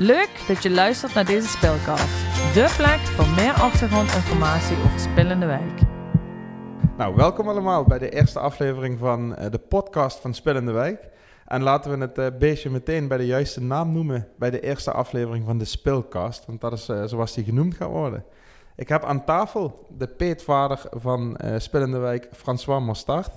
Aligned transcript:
Leuk 0.00 0.44
dat 0.48 0.62
je 0.62 0.70
luistert 0.70 1.14
naar 1.14 1.24
deze 1.24 1.48
spelcast. 1.48 2.08
De 2.54 2.74
plek 2.76 2.98
voor 2.98 3.34
meer 3.34 3.52
achtergrondinformatie 3.52 4.76
over 4.76 4.98
Spillende 5.00 5.46
Wijk. 5.46 5.80
Nou, 6.96 7.14
welkom 7.14 7.48
allemaal 7.48 7.84
bij 7.84 7.98
de 7.98 8.10
eerste 8.10 8.38
aflevering 8.38 8.98
van 8.98 9.36
eh, 9.36 9.50
de 9.50 9.58
podcast 9.58 10.18
van 10.18 10.34
Spillende 10.34 10.72
Wijk. 10.72 11.08
En 11.46 11.62
laten 11.62 11.90
we 11.90 12.04
het 12.04 12.18
uh, 12.18 12.38
beestje 12.38 12.70
meteen 12.70 13.08
bij 13.08 13.18
de 13.18 13.26
juiste 13.26 13.62
naam 13.62 13.92
noemen 13.92 14.28
bij 14.36 14.50
de 14.50 14.60
eerste 14.60 14.92
aflevering 14.92 15.44
van 15.44 15.58
de 15.58 15.64
Spilcast. 15.64 16.46
Want 16.46 16.60
dat 16.60 16.72
is 16.72 16.88
uh, 16.88 17.04
zoals 17.04 17.34
die 17.34 17.44
genoemd 17.44 17.74
gaat 17.74 17.90
worden. 17.90 18.24
Ik 18.76 18.88
heb 18.88 19.04
aan 19.04 19.24
tafel 19.24 19.86
de 19.96 20.08
peetvader 20.08 20.80
van 20.90 21.38
Spillende 21.56 21.98
Wijk, 21.98 22.28
François 22.32 22.84
Mostard. 22.84 23.30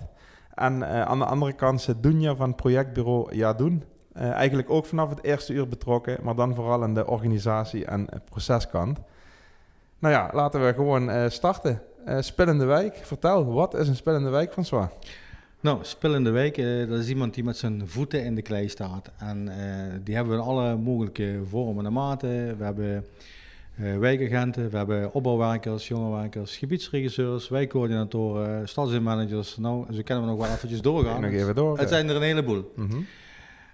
En 0.54 0.88
aan 1.08 1.20
de 1.20 1.26
andere 1.26 1.54
kant 1.54 1.82
zit 1.82 2.04
Dunja 2.04 2.36
van 2.36 2.56
projectbureau 2.56 3.36
Ja. 3.36 3.56
Eigenlijk 4.14 4.70
ook 4.70 4.86
vanaf 4.86 5.10
het 5.10 5.24
eerste 5.24 5.54
uur 5.54 5.68
betrokken, 5.68 6.18
maar 6.22 6.36
dan 6.36 6.56
vooral 6.56 6.84
aan 6.84 6.94
de 6.94 7.08
organisatie- 7.08 7.86
en 7.86 8.08
proceskant. 8.30 9.00
Nou 10.00 10.14
ja, 10.14 10.30
laten 10.34 10.66
we 10.66 10.74
gewoon 10.74 11.32
starten. 11.32 11.82
Spillende 12.20 12.66
Wijk, 12.66 13.00
vertel, 13.04 13.46
wat 13.46 13.74
is 13.74 13.88
een 13.88 13.96
Spillende 13.96 14.30
Wijk, 14.30 14.52
François? 14.52 14.88
Nou, 15.62 15.80
Spillende 15.82 16.30
Wijk, 16.30 16.58
uh, 16.58 16.90
dat 16.90 17.00
is 17.00 17.08
iemand 17.08 17.34
die 17.34 17.44
met 17.44 17.58
zijn 17.58 17.88
voeten 17.88 18.24
in 18.24 18.36
de 18.36 18.42
klei 18.42 18.70
staat. 18.70 19.12
En 19.18 19.48
uh, 19.48 19.54
die 20.04 20.16
hebben 20.16 20.34
we 20.34 20.42
in 20.42 20.48
alle 20.48 20.76
mogelijke 20.76 21.40
vormen 21.50 21.86
en 21.86 21.94
maten. 21.94 22.58
We 22.58 22.64
hebben 22.64 23.06
uh, 23.80 23.98
wijkagenten, 23.98 24.70
we 24.70 24.78
hebben 24.78 25.14
opbouwwerkers, 25.14 25.88
jongewerkers, 25.88 26.58
gebiedsregisseurs, 26.58 27.50
wijkcoördinatoren, 27.50 28.70
stadsinmanagers. 28.70 29.58
Nou, 29.58 29.94
zo 29.94 30.02
kunnen 30.04 30.24
we 30.24 30.30
nog 30.30 30.40
wel 30.40 30.56
eventjes 30.56 30.82
doorgaan. 30.82 31.22
Nog 31.22 31.32
even 31.32 31.56
door. 31.56 31.78
Het 31.78 31.90
zijn 31.90 32.10
er 32.10 32.16
een 32.16 32.22
heleboel. 32.22 32.72
Mm 32.76 32.90
-hmm. 32.90 33.06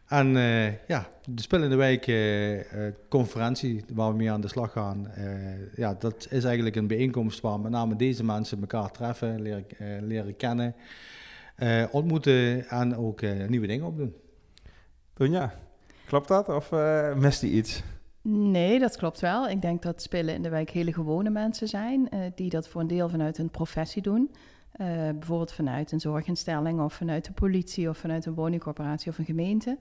En 0.07 0.27
ja, 0.87 1.09
de 1.25 1.41
Spillende 1.41 1.75
Wijk 1.75 2.11
conferentie 3.09 3.85
waar 3.93 4.09
we 4.09 4.17
mee 4.17 4.31
aan 4.31 4.41
de 4.41 4.47
slag 4.47 4.71
gaan, 4.71 5.11
ja, 5.75 5.93
dat 5.93 6.27
is 6.29 6.43
eigenlijk 6.43 6.75
een 6.75 6.87
bijeenkomst 6.87 7.41
waar 7.41 7.59
met 7.59 7.71
name 7.71 7.95
deze 7.95 8.23
mensen 8.23 8.59
elkaar 8.59 8.91
treffen, 8.91 9.41
leren, 9.41 9.65
leren 10.07 10.35
kennen. 10.35 10.75
Uh, 11.63 11.83
ontmoeten 11.91 12.69
en 12.69 12.95
ook 12.95 13.21
uh, 13.21 13.47
nieuwe 13.47 13.67
dingen 13.67 13.85
opdoen. 13.85 14.15
Donja, 15.13 15.53
klopt 16.05 16.27
dat 16.27 16.49
of 16.49 16.71
uh, 16.71 17.15
mist 17.15 17.41
hij 17.41 17.49
iets? 17.49 17.83
Nee, 18.21 18.79
dat 18.79 18.97
klopt 18.97 19.19
wel. 19.19 19.49
Ik 19.49 19.61
denk 19.61 19.81
dat 19.81 20.01
spelen 20.01 20.35
in 20.35 20.41
de 20.41 20.49
wijk 20.49 20.69
hele 20.69 20.93
gewone 20.93 21.29
mensen 21.29 21.67
zijn, 21.67 22.09
die 22.35 22.49
dat 22.49 22.67
voor 22.67 22.81
een 22.81 22.87
deel 22.87 23.09
vanuit 23.09 23.37
hun 23.37 23.49
professie 23.49 24.01
doen. 24.01 24.31
Bijvoorbeeld 24.77 25.51
vanuit 25.51 25.91
een 25.91 25.99
zorginstelling 25.99 26.79
of 26.79 26.93
vanuit 26.93 27.25
de 27.25 27.31
politie 27.31 27.89
of 27.89 27.97
vanuit 27.97 28.25
een 28.25 28.33
woningcorporatie 28.33 29.11
of 29.11 29.17
een 29.17 29.25
gemeente. 29.25 29.77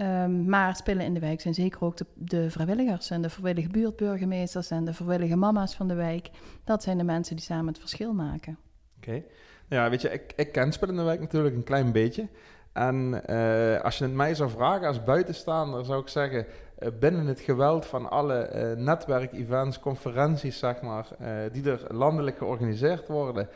Um, 0.00 0.48
maar 0.48 0.76
spelen 0.76 1.04
in 1.04 1.14
de 1.14 1.20
wijk 1.20 1.40
zijn 1.40 1.54
zeker 1.54 1.84
ook 1.84 1.96
de, 1.96 2.06
de, 2.14 2.50
vrijwilligers 2.50 3.10
en 3.10 3.22
de 3.22 3.30
vrijwillige 3.30 3.68
buurtburgemeesters 3.68 4.70
en 4.70 4.84
de 4.84 4.92
vrijwillige 4.92 5.36
mama's 5.36 5.74
van 5.74 5.88
de 5.88 5.94
wijk. 5.94 6.30
Dat 6.64 6.82
zijn 6.82 6.98
de 6.98 7.04
mensen 7.04 7.36
die 7.36 7.44
samen 7.44 7.66
het 7.66 7.78
verschil 7.78 8.12
maken. 8.12 8.58
Oké. 8.96 9.08
Okay. 9.08 9.24
Ja, 9.68 9.90
weet 9.90 10.00
je, 10.00 10.10
ik, 10.10 10.32
ik 10.36 10.52
ken 10.52 10.72
Spillende 10.72 11.02
Wijk 11.02 11.20
natuurlijk 11.20 11.54
een 11.54 11.64
klein 11.64 11.92
beetje. 11.92 12.28
En 12.72 13.22
uh, 13.30 13.80
als 13.80 13.98
je 13.98 14.04
het 14.04 14.12
mij 14.12 14.34
zou 14.34 14.50
vragen 14.50 14.86
als 14.86 15.04
buitenstaander, 15.04 15.84
zou 15.84 16.00
ik 16.00 16.08
zeggen, 16.08 16.46
uh, 16.78 16.88
binnen 17.00 17.26
het 17.26 17.40
geweld 17.40 17.86
van 17.86 18.10
alle 18.10 18.50
uh, 18.54 18.84
netwerkevents, 18.84 19.80
conferenties, 19.80 20.58
zeg 20.58 20.80
maar, 20.80 21.08
die 21.52 21.70
er 21.70 21.86
landelijk 21.88 22.38
georganiseerd 22.38 23.08
worden, 23.08 23.48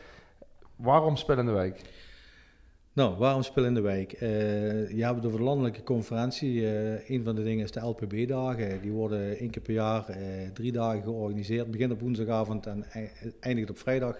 waarom 0.83 1.15
Spillende 1.15 1.51
Wijk? 1.51 1.81
Nou, 2.93 3.17
waarom 3.17 3.43
Spillende 3.43 3.81
Wijk? 3.81 4.11
je 4.19 4.95
hebt 4.97 5.25
over 5.25 5.37
de 5.37 5.45
landelijke 5.45 5.83
conferentie. 5.83 6.65
een 7.11 7.23
van 7.23 7.35
de 7.35 7.43
dingen 7.43 7.63
is 7.63 7.71
de 7.71 7.79
LPB-dagen. 7.79 8.81
Die 8.81 8.91
worden 8.91 9.37
één 9.37 9.49
keer 9.49 9.61
per 9.61 9.73
jaar 9.73 10.17
drie 10.53 10.71
dagen 10.71 11.03
georganiseerd. 11.03 11.71
Begint 11.71 11.91
op 11.91 11.99
woensdagavond 11.99 12.65
en 12.65 12.85
eindigt 13.39 13.69
op 13.69 13.77
vrijdag. 13.77 14.17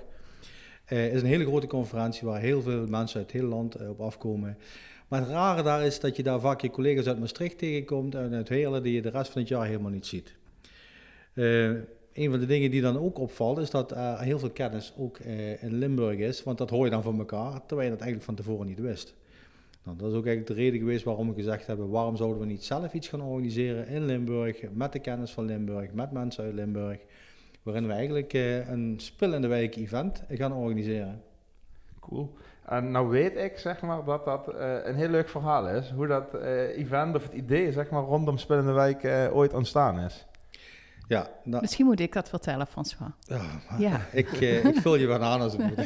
Het 0.86 1.14
is 1.14 1.22
een 1.22 1.28
hele 1.28 1.46
grote 1.46 1.68
conferentie 1.68 2.28
waar 2.28 2.40
heel 2.40 2.62
veel 2.62 2.88
mensen 2.88 3.20
uit 3.20 3.32
het 3.32 3.42
hele 3.42 3.56
land 3.56 3.88
op 3.90 4.02
afkomen. 4.02 4.58
Maar 5.08 5.20
het 5.20 5.30
rare 5.30 5.64
daar 5.64 5.86
is 5.86 6.00
dat 6.00 6.16
je 6.16 6.24
daar 6.24 6.40
vaak 6.40 6.62
je 6.62 6.70
collega's 6.70 7.08
uit 7.08 7.20
Maastricht 7.20 7.58
tegenkomt 7.58 8.16
en 8.16 8.34
uit 8.34 8.50
Heerlen 8.50 8.84
die 8.84 8.94
je 8.94 9.02
de 9.02 9.10
rest 9.10 9.32
van 9.32 9.42
het 9.42 9.50
jaar 9.50 9.66
helemaal 9.66 9.92
niet 9.92 10.06
ziet. 10.06 10.36
Uh, 12.14 12.24
een 12.24 12.32
van 12.32 12.40
de 12.40 12.46
dingen 12.46 12.72
die 12.72 12.82
dan 12.82 13.00
ook 13.00 13.20
opvalt 13.20 13.58
is 13.58 13.70
dat 13.70 13.92
er 13.92 14.20
heel 14.20 14.40
veel 14.40 14.52
kennis 14.52 14.94
ook 14.98 15.20
in 15.60 15.74
Limburg 15.74 16.18
is, 16.18 16.44
want 16.44 16.58
dat 16.58 16.70
hoor 16.70 16.86
je 16.86 16.92
dan 16.92 17.04
van 17.04 17.20
elkaar, 17.20 17.66
terwijl 17.66 17.90
je 17.90 17.96
dat 17.96 18.06
eigenlijk 18.06 18.24
van 18.24 18.36
tevoren 18.36 18.68
niet 18.68 18.80
wist. 18.80 19.16
Nou, 19.84 19.98
dat 19.98 20.12
is 20.12 20.18
ook 20.18 20.26
eigenlijk 20.26 20.56
de 20.56 20.64
reden 20.64 20.80
geweest 20.80 21.04
waarom 21.04 21.28
we 21.28 21.36
gezegd 21.36 21.68
hebben, 21.68 21.90
waarom 21.90 22.16
zouden 22.16 22.40
we 22.40 22.46
niet 22.46 22.64
zelf 22.64 22.94
iets 22.94 23.08
gaan 23.08 23.22
organiseren 23.22 23.88
in 23.88 24.06
Limburg, 24.06 24.62
met 24.72 24.92
de 24.92 25.00
kennis 25.00 25.32
van 25.32 25.46
Limburg, 25.46 25.94
met 25.94 26.12
mensen 26.12 26.44
uit 26.44 26.54
Limburg 26.54 27.00
waarin 27.64 27.88
we 27.88 27.94
eigenlijk 27.94 28.34
uh, 28.34 28.70
een 28.70 28.94
spil 28.98 29.40
wijk 29.40 29.76
event 29.76 30.24
gaan 30.30 30.54
organiseren. 30.54 31.22
Cool. 32.00 32.34
En 32.66 32.92
nou 32.92 33.10
weet 33.10 33.36
ik 33.36 33.58
zeg 33.58 33.82
maar 33.82 34.04
dat 34.04 34.26
dat 34.26 34.54
uh, 34.54 34.76
een 34.84 34.96
heel 34.96 35.10
leuk 35.10 35.30
verhaal 35.30 35.68
is, 35.68 35.90
hoe 35.90 36.08
dat 36.08 36.36
uh, 36.36 36.78
event 36.78 37.16
of 37.16 37.24
het 37.24 37.34
idee 37.34 37.72
zeg 37.72 37.90
maar 37.90 38.04
rondom 38.04 38.38
Spil 38.38 38.58
in 38.58 38.66
de 38.66 38.72
Wijk 38.72 39.32
ooit 39.34 39.54
ontstaan 39.54 40.00
is. 40.00 40.26
Ja, 41.14 41.28
nou, 41.44 41.62
Misschien 41.62 41.86
moet 41.86 42.00
ik 42.00 42.14
dat 42.14 42.30
vertellen, 42.30 42.68
François. 42.68 43.12
Ja, 43.20 43.42
ja. 43.78 44.02
Ik, 44.12 44.32
ik 44.32 44.80
vul 44.82 44.96
je 44.96 45.08
wel 45.08 45.22
aan 45.22 45.42
als 45.42 45.54
het 45.54 45.62
moet. 45.62 45.86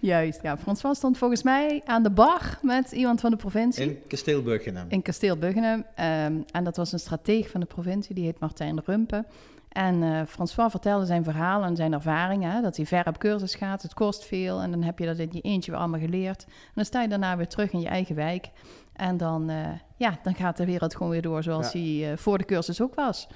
Juist, 0.00 0.42
ja. 0.42 0.58
François 0.58 0.96
stond 0.96 1.18
volgens 1.18 1.42
mij 1.42 1.82
aan 1.84 2.02
de 2.02 2.10
bar 2.10 2.58
met 2.62 2.92
iemand 2.92 3.20
van 3.20 3.30
de 3.30 3.36
provincie. 3.36 3.84
In 3.84 3.98
Kasteel 4.08 4.42
Buggenum. 4.42 4.86
In 4.88 5.02
Kasteel 5.02 5.36
Buggenum. 5.36 5.78
Um, 5.78 6.44
en 6.50 6.64
dat 6.64 6.76
was 6.76 6.92
een 6.92 6.98
strateeg 6.98 7.50
van 7.50 7.60
de 7.60 7.66
provincie, 7.66 8.14
die 8.14 8.24
heet 8.24 8.38
Martijn 8.38 8.80
Rumpen. 8.84 9.26
En 9.68 10.02
uh, 10.02 10.20
François 10.26 10.70
vertelde 10.70 11.06
zijn 11.06 11.24
verhaal 11.24 11.62
en 11.62 11.76
zijn 11.76 11.92
ervaringen. 11.92 12.62
Dat 12.62 12.76
hij 12.76 12.86
ver 12.86 13.06
op 13.06 13.18
cursus 13.18 13.54
gaat, 13.54 13.82
het 13.82 13.94
kost 13.94 14.24
veel. 14.24 14.60
En 14.60 14.70
dan 14.70 14.82
heb 14.82 14.98
je 14.98 15.06
dat 15.06 15.18
in 15.18 15.28
je 15.30 15.40
eentje 15.40 15.70
weer 15.70 15.80
allemaal 15.80 16.00
geleerd. 16.00 16.44
En 16.46 16.72
dan 16.74 16.84
sta 16.84 17.02
je 17.02 17.08
daarna 17.08 17.36
weer 17.36 17.48
terug 17.48 17.72
in 17.72 17.80
je 17.80 17.88
eigen 17.88 18.14
wijk. 18.14 18.50
En 18.92 19.16
dan, 19.16 19.50
uh, 19.50 19.56
ja, 19.96 20.18
dan 20.22 20.34
gaat 20.34 20.56
de 20.56 20.64
wereld 20.64 20.96
gewoon 20.96 21.12
weer 21.12 21.22
door 21.22 21.42
zoals 21.42 21.72
ja. 21.72 21.80
hij 21.80 22.16
voor 22.16 22.38
de 22.38 22.44
cursus 22.44 22.80
ook 22.80 22.94
was. 22.94 23.28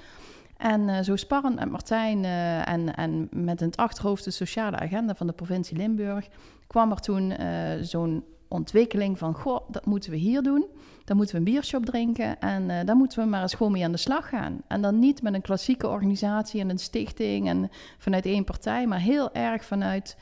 En 0.59 1.03
zo 1.03 1.15
sparren 1.15 1.55
met 1.55 1.69
Martijn 1.69 2.25
en, 2.65 2.95
en 2.95 3.27
met 3.31 3.61
in 3.61 3.67
het 3.67 3.77
achterhoofd 3.77 4.23
de 4.23 4.31
sociale 4.31 4.77
agenda 4.77 5.15
van 5.15 5.27
de 5.27 5.33
provincie 5.33 5.77
Limburg... 5.77 6.27
kwam 6.67 6.91
er 6.91 6.99
toen 6.99 7.33
zo'n 7.81 8.23
ontwikkeling 8.49 9.17
van, 9.17 9.33
goh, 9.33 9.69
dat 9.69 9.85
moeten 9.85 10.11
we 10.11 10.17
hier 10.17 10.41
doen. 10.41 10.65
Dan 11.05 11.17
moeten 11.17 11.35
we 11.35 11.41
een 11.41 11.53
biershop 11.53 11.85
drinken 11.85 12.39
en 12.39 12.69
uh, 12.69 12.75
dan 12.85 12.97
moeten 12.97 13.23
we 13.23 13.29
maar 13.29 13.41
eens 13.41 13.53
gewoon 13.53 13.71
mee 13.71 13.83
aan 13.83 13.91
de 13.91 13.97
slag 13.97 14.29
gaan. 14.29 14.61
En 14.67 14.81
dan 14.81 14.99
niet 14.99 15.21
met 15.21 15.33
een 15.33 15.41
klassieke 15.41 15.87
organisatie 15.87 16.61
en 16.61 16.69
een 16.69 16.79
stichting 16.79 17.47
en 17.47 17.69
vanuit 17.97 18.25
één 18.25 18.43
partij, 18.43 18.87
maar 18.87 18.99
heel 18.99 19.33
erg 19.33 19.65
vanuit 19.65 20.17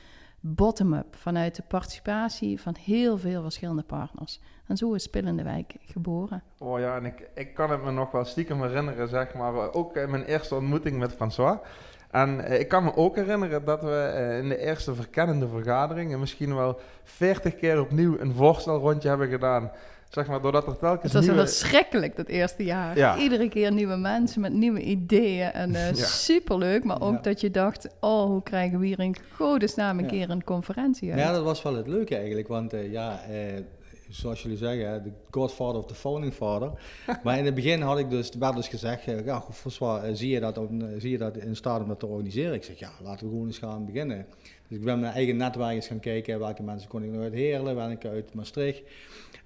bottom-up, 0.56 1.16
vanuit 1.16 1.56
de 1.56 1.64
participatie 1.68 2.62
van 2.62 2.76
heel 2.80 3.18
veel 3.18 3.42
verschillende 3.42 3.84
partners. 3.84 4.40
En 4.68 4.78
zo 4.78 4.94
is 4.94 5.04
Spillende 5.04 5.44
Wijk 5.44 5.76
geboren. 5.82 6.44
Oh 6.58 6.80
ja, 6.80 6.96
en 6.96 7.06
ik, 7.06 7.30
ik 7.34 7.54
kan 7.54 7.70
het 7.70 7.84
me 7.84 7.92
nog 7.92 8.12
wel 8.12 8.26
stiekem 8.26 8.62
herinneren, 8.62 9.08
zeg 9.08 9.34
maar, 9.34 9.74
ook 9.74 9.96
in 9.96 10.10
mijn 10.10 10.24
eerste 10.24 10.56
ontmoeting 10.56 10.98
met 10.98 11.14
François. 11.14 11.58
En 12.12 12.40
uh, 12.40 12.60
ik 12.60 12.68
kan 12.68 12.84
me 12.84 12.96
ook 12.96 13.16
herinneren 13.16 13.66
dat 13.66 13.82
we 13.82 14.14
uh, 14.16 14.38
in 14.38 14.50
de 14.50 14.58
eerste 14.58 14.96
verkennende 14.96 15.48
vergadering 15.48 16.18
misschien 16.18 16.56
wel 16.56 16.80
40 17.04 17.56
keer 17.56 17.80
opnieuw 17.80 18.20
een 18.20 18.34
voorstelrondje 18.34 19.10
hebben 19.10 19.30
gedaan. 19.30 19.72
Zeg 20.10 20.28
maar, 20.28 20.42
doordat 20.42 20.68
er 20.68 20.78
telkens. 20.78 21.04
Het 21.04 21.14
was 21.14 21.22
nieuwe... 21.22 21.38
wel 21.38 21.48
schrikkelijk 21.48 22.16
dat 22.16 22.28
eerste 22.28 22.64
jaar. 22.64 22.98
Ja. 22.98 23.18
Iedere 23.18 23.50
keer 23.50 23.74
nieuwe 23.74 23.96
mensen 23.96 24.42
met 24.42 24.54
nieuwe 24.54 24.82
ideeën. 24.82 25.52
En 25.52 25.70
uh, 25.70 25.94
ja. 25.94 26.06
superleuk. 26.06 26.84
Maar 26.84 27.02
ook 27.02 27.14
ja. 27.14 27.22
dat 27.22 27.42
je 27.42 27.52
dacht: 27.52 27.88
oh, 28.00 28.26
hoe 28.26 28.44
krijgen 28.44 28.80
we 28.80 28.86
hier 28.86 29.00
in 29.00 29.16
godesnaam 29.34 30.00
een 30.00 30.08
keer 30.08 30.30
een 30.30 30.44
conferentie 30.44 31.12
uit? 31.12 31.20
Ja, 31.20 31.32
dat 31.32 31.44
was 31.44 31.62
wel 31.62 31.76
het 31.76 31.88
leuke 31.88 32.16
eigenlijk. 32.16 32.48
Want 32.48 32.74
ja, 32.92 33.20
zoals 34.10 34.42
jullie 34.42 34.58
zeggen, 34.58 35.04
de 35.04 35.12
godfather 35.32 35.80
of 35.80 35.86
the 35.86 35.96
founding 35.96 36.34
father. 36.34 36.72
maar 37.24 37.38
in 37.38 37.46
het 37.46 37.56
begin 37.56 37.82
had 37.82 38.00
ik 38.00 38.10
dus, 38.10 38.32
werd 38.40 38.56
dus 38.56 38.68
gezegd, 38.68 39.04
ja, 39.26 39.44
François, 39.52 40.18
zie 40.18 40.30
je, 40.30 40.40
dat 40.40 40.58
op, 40.58 40.70
zie 40.98 41.12
je 41.12 41.18
dat 41.18 41.38
in 41.38 41.56
staat 41.56 41.82
om 41.82 41.88
dat 41.88 42.00
te 42.00 42.06
organiseren? 42.06 42.54
Ik 42.54 42.64
zeg, 42.64 42.80
ja, 42.80 42.92
laten 43.04 43.26
we 43.26 43.32
gewoon 43.32 43.48
eens 43.48 43.58
gaan 43.58 43.86
beginnen. 43.86 44.26
Dus 44.68 44.78
ik 44.78 44.84
ben 44.84 45.00
mijn 45.00 45.14
eigen 45.14 45.38
netwerk 45.38 45.72
eens 45.72 45.88
gaan 45.88 46.00
kijken, 46.00 46.40
welke 46.40 46.64
mensen 46.64 46.90
kon 46.90 47.04
ik 47.04 47.12
nog 47.12 47.22
uit 47.22 47.34
Heerlen, 47.34 47.76
welke 47.76 48.10
uit 48.10 48.34
Maastricht. 48.34 48.82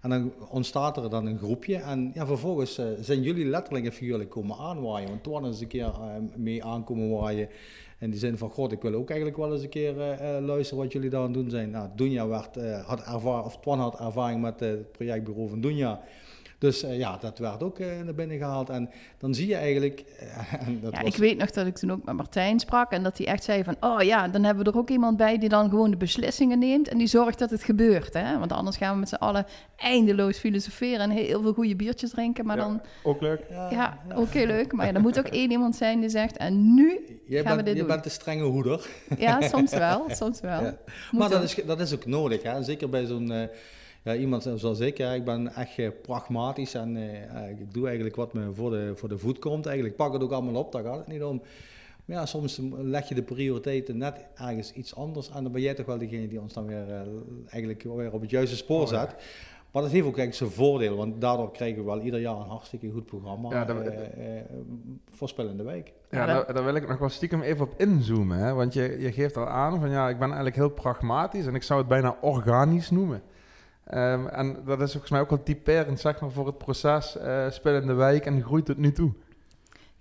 En 0.01 0.09
dan 0.09 0.33
ontstaat 0.49 0.97
er 0.97 1.09
dan 1.09 1.25
een 1.25 1.37
groepje 1.37 1.75
en 1.75 2.11
ja, 2.13 2.25
vervolgens 2.25 2.79
uh, 2.79 2.85
zijn 2.99 3.21
jullie 3.21 3.45
letterlijk 3.45 3.85
en 3.85 3.91
figuurlijk 3.91 4.29
komen 4.29 4.57
aanwaaien. 4.57 5.09
Want 5.09 5.23
toen 5.23 5.45
eens 5.45 5.61
een 5.61 5.67
keer 5.67 5.85
uh, 5.85 6.15
mee 6.35 6.63
aankomen 6.63 7.09
waaien. 7.09 7.49
In 7.99 8.09
die 8.09 8.19
zin 8.19 8.37
van, 8.37 8.49
god, 8.49 8.71
ik 8.71 8.81
wil 8.81 8.93
ook 8.93 9.09
eigenlijk 9.09 9.39
wel 9.39 9.53
eens 9.53 9.63
een 9.63 9.69
keer 9.69 9.95
uh, 9.95 10.45
luisteren 10.45 10.83
wat 10.83 10.91
jullie 10.91 11.09
daar 11.09 11.23
aan 11.23 11.33
doen 11.33 11.49
zijn. 11.49 11.69
Nou, 11.69 11.89
Dunja 11.95 12.27
werd, 12.27 12.55
had 12.85 12.99
ervaring, 12.99 13.45
of 13.45 13.57
Twan 13.57 13.79
had 13.79 13.99
ervaring 13.99 14.41
met 14.41 14.59
het 14.59 14.91
projectbureau 14.91 15.49
van 15.49 15.61
Dunja. 15.61 16.01
Dus 16.61 16.83
eh, 16.83 16.97
ja, 16.97 17.17
dat 17.17 17.37
werd 17.37 17.63
ook 17.63 17.79
eh, 17.79 17.87
naar 18.03 18.13
binnen 18.13 18.37
gehaald. 18.37 18.69
En 18.69 18.89
dan 19.17 19.33
zie 19.33 19.47
je 19.47 19.55
eigenlijk... 19.55 20.03
eh, 20.19 20.53
en 20.67 20.79
dat 20.81 20.91
Ja, 20.93 21.01
was- 21.01 21.13
ik 21.13 21.19
weet 21.19 21.37
nog 21.37 21.51
dat 21.51 21.65
ik 21.67 21.75
toen 21.77 21.91
ook 21.91 22.03
met 22.03 22.15
Martijn 22.15 22.59
sprak 22.59 22.91
en 22.91 23.03
dat 23.03 23.17
hij 23.17 23.27
echt 23.27 23.43
zei 23.43 23.63
van, 23.63 23.75
oh 23.79 24.01
ja, 24.01 24.27
dan 24.27 24.43
hebben 24.43 24.65
we 24.65 24.71
er 24.71 24.77
ook 24.77 24.89
iemand 24.89 25.17
bij 25.17 25.37
die 25.37 25.49
dan 25.49 25.69
gewoon 25.69 25.91
de 25.91 25.97
beslissingen 25.97 26.59
neemt 26.59 26.87
en 26.87 26.97
die 26.97 27.07
zorgt 27.07 27.39
dat 27.39 27.49
het 27.49 27.63
gebeurt. 27.63 28.13
Hè? 28.13 28.39
Want 28.39 28.51
anders 28.51 28.77
gaan 28.77 28.93
we 28.93 28.99
met 28.99 29.09
z'n 29.09 29.15
allen 29.15 29.45
eindeloos 29.77 30.37
filosoferen 30.37 30.99
en 30.99 31.09
heel 31.09 31.41
veel 31.41 31.53
goede 31.53 31.75
biertjes 31.75 32.09
drinken, 32.09 32.45
maar 32.45 32.57
Ja. 32.57 32.63
dan, 32.63 32.81
Ook 33.03 33.21
leuk. 33.21 33.41
ja, 33.71 33.97
ook 34.15 34.29
heel 34.29 34.45
leuk. 34.47 34.71
Maar 34.71 34.85
ja, 34.87 34.93
er 34.93 35.01
moet 35.01 35.19
ook 35.19 35.27
één 35.41 35.51
iemand 35.51 35.75
zijn 35.75 35.99
die 35.99 36.09
zegt, 36.09 36.37
en 36.37 36.73
nu 36.73 36.99
Jij 37.27 37.41
gaan 37.41 37.49
we 37.49 37.55
bent, 37.55 37.65
dit 37.65 37.75
je 37.75 37.79
doen. 37.81 37.89
bent 37.91 38.03
de 38.03 38.09
strenge 38.09 38.43
hoeder. 38.43 38.87
Ja, 39.17 39.41
soms 39.55 39.71
wel, 39.71 40.05
soms 40.09 40.39
wel. 40.41 40.61
Maar 41.11 41.29
dat 41.29 41.37
ook. 41.37 41.43
is, 41.43 41.55
dat 41.65 41.79
is 41.79 41.93
ook 41.93 42.05
nodig. 42.05 42.43
Hè? 42.43 42.63
Zeker 42.63 42.89
bij 42.89 43.05
zo'n 43.05 43.31
eh, 43.31 43.47
ja, 44.03 44.15
iemand 44.15 44.49
zoals 44.55 44.79
ik. 44.79 44.97
Hè? 44.97 45.15
Ik 45.15 45.25
ben 45.25 45.53
echt 45.53 45.77
eh, 45.77 45.89
pragmatisch 46.01 46.73
en 46.73 46.97
eh, 46.97 47.43
eh, 47.43 47.49
ik 47.59 47.73
doe 47.73 47.85
eigenlijk 47.85 48.15
wat 48.15 48.33
me 48.33 48.53
voor 48.53 48.69
de, 48.71 48.91
voor 48.95 49.09
de 49.09 49.17
voet 49.17 49.39
komt. 49.39 49.65
Eigenlijk 49.65 49.97
Ik 49.99 50.03
pak 50.05 50.13
het 50.13 50.23
ook 50.23 50.31
allemaal 50.31 50.61
op, 50.61 50.71
daar 50.71 50.83
gaat 50.83 50.97
het 50.97 51.07
niet 51.07 51.23
om. 51.23 51.41
Maar 52.05 52.17
ja, 52.17 52.25
soms 52.25 52.61
leg 52.77 53.09
je 53.09 53.15
de 53.15 53.23
prioriteiten 53.23 53.97
net 53.97 54.25
ergens 54.35 54.73
iets 54.73 54.95
anders. 54.95 55.29
En 55.29 55.43
dan 55.43 55.51
ben 55.51 55.61
jij 55.61 55.73
toch 55.73 55.85
wel 55.85 55.97
degene 55.97 56.27
die 56.27 56.41
ons 56.41 56.53
dan 56.53 56.65
weer, 56.65 56.85
eigenlijk 57.49 57.83
weer 57.83 58.13
op 58.13 58.21
het 58.21 58.29
juiste 58.29 58.55
spoor 58.55 58.81
Oh, 58.81 58.89
ja. 58.89 58.99
zet. 58.99 59.15
Maar 59.71 59.81
dat 59.81 59.91
heeft 59.91 60.05
ook 60.05 60.17
eigenlijk 60.17 60.37
zijn 60.37 60.65
voordeel, 60.65 60.95
want 60.95 61.21
daardoor 61.21 61.51
krijgen 61.51 61.77
we 61.79 61.85
wel 61.85 62.01
ieder 62.01 62.19
jaar 62.19 62.35
een 62.35 62.47
hartstikke 62.47 62.89
goed 62.91 63.05
programma. 63.05 63.49
Ja, 63.49 63.65
dat- 63.65 63.77
eh, 63.85 64.37
eh, 64.37 64.43
voorspellende 65.09 65.63
week. 65.63 65.93
Ja, 66.09 66.19
Ja, 66.19 66.25
daar, 66.25 66.53
daar 66.53 66.63
wil 66.63 66.75
ik 66.75 66.87
nog 66.87 66.97
wel 66.97 67.09
stiekem 67.09 67.41
even 67.41 67.65
op 67.65 67.73
inzoomen. 67.77 68.37
Hè? 68.37 68.53
Want 68.53 68.73
je, 68.73 68.95
je 68.99 69.11
geeft 69.11 69.37
al 69.37 69.47
aan 69.47 69.79
van 69.79 69.89
ja, 69.89 70.09
ik 70.09 70.15
ben 70.17 70.25
eigenlijk 70.27 70.55
heel 70.55 70.69
pragmatisch 70.69 71.45
en 71.45 71.55
ik 71.55 71.63
zou 71.63 71.79
het 71.79 71.87
bijna 71.87 72.17
organisch 72.21 72.89
noemen. 72.89 73.21
Ehm, 73.83 74.27
en 74.27 74.57
dat 74.65 74.81
is 74.81 74.91
volgens 74.91 75.11
mij 75.11 75.21
ook 75.21 75.29
wel 75.29 75.43
typerend 75.43 75.99
zeg 75.99 76.19
voor 76.21 76.45
het 76.45 76.57
proces 76.57 77.17
eh 77.17 77.49
spel 77.49 77.75
in 77.75 77.87
de 77.87 77.93
wijk 77.93 78.25
en 78.25 78.43
groeit 78.43 78.65
tot 78.65 78.77
nu 78.77 78.91
toe. 78.91 79.13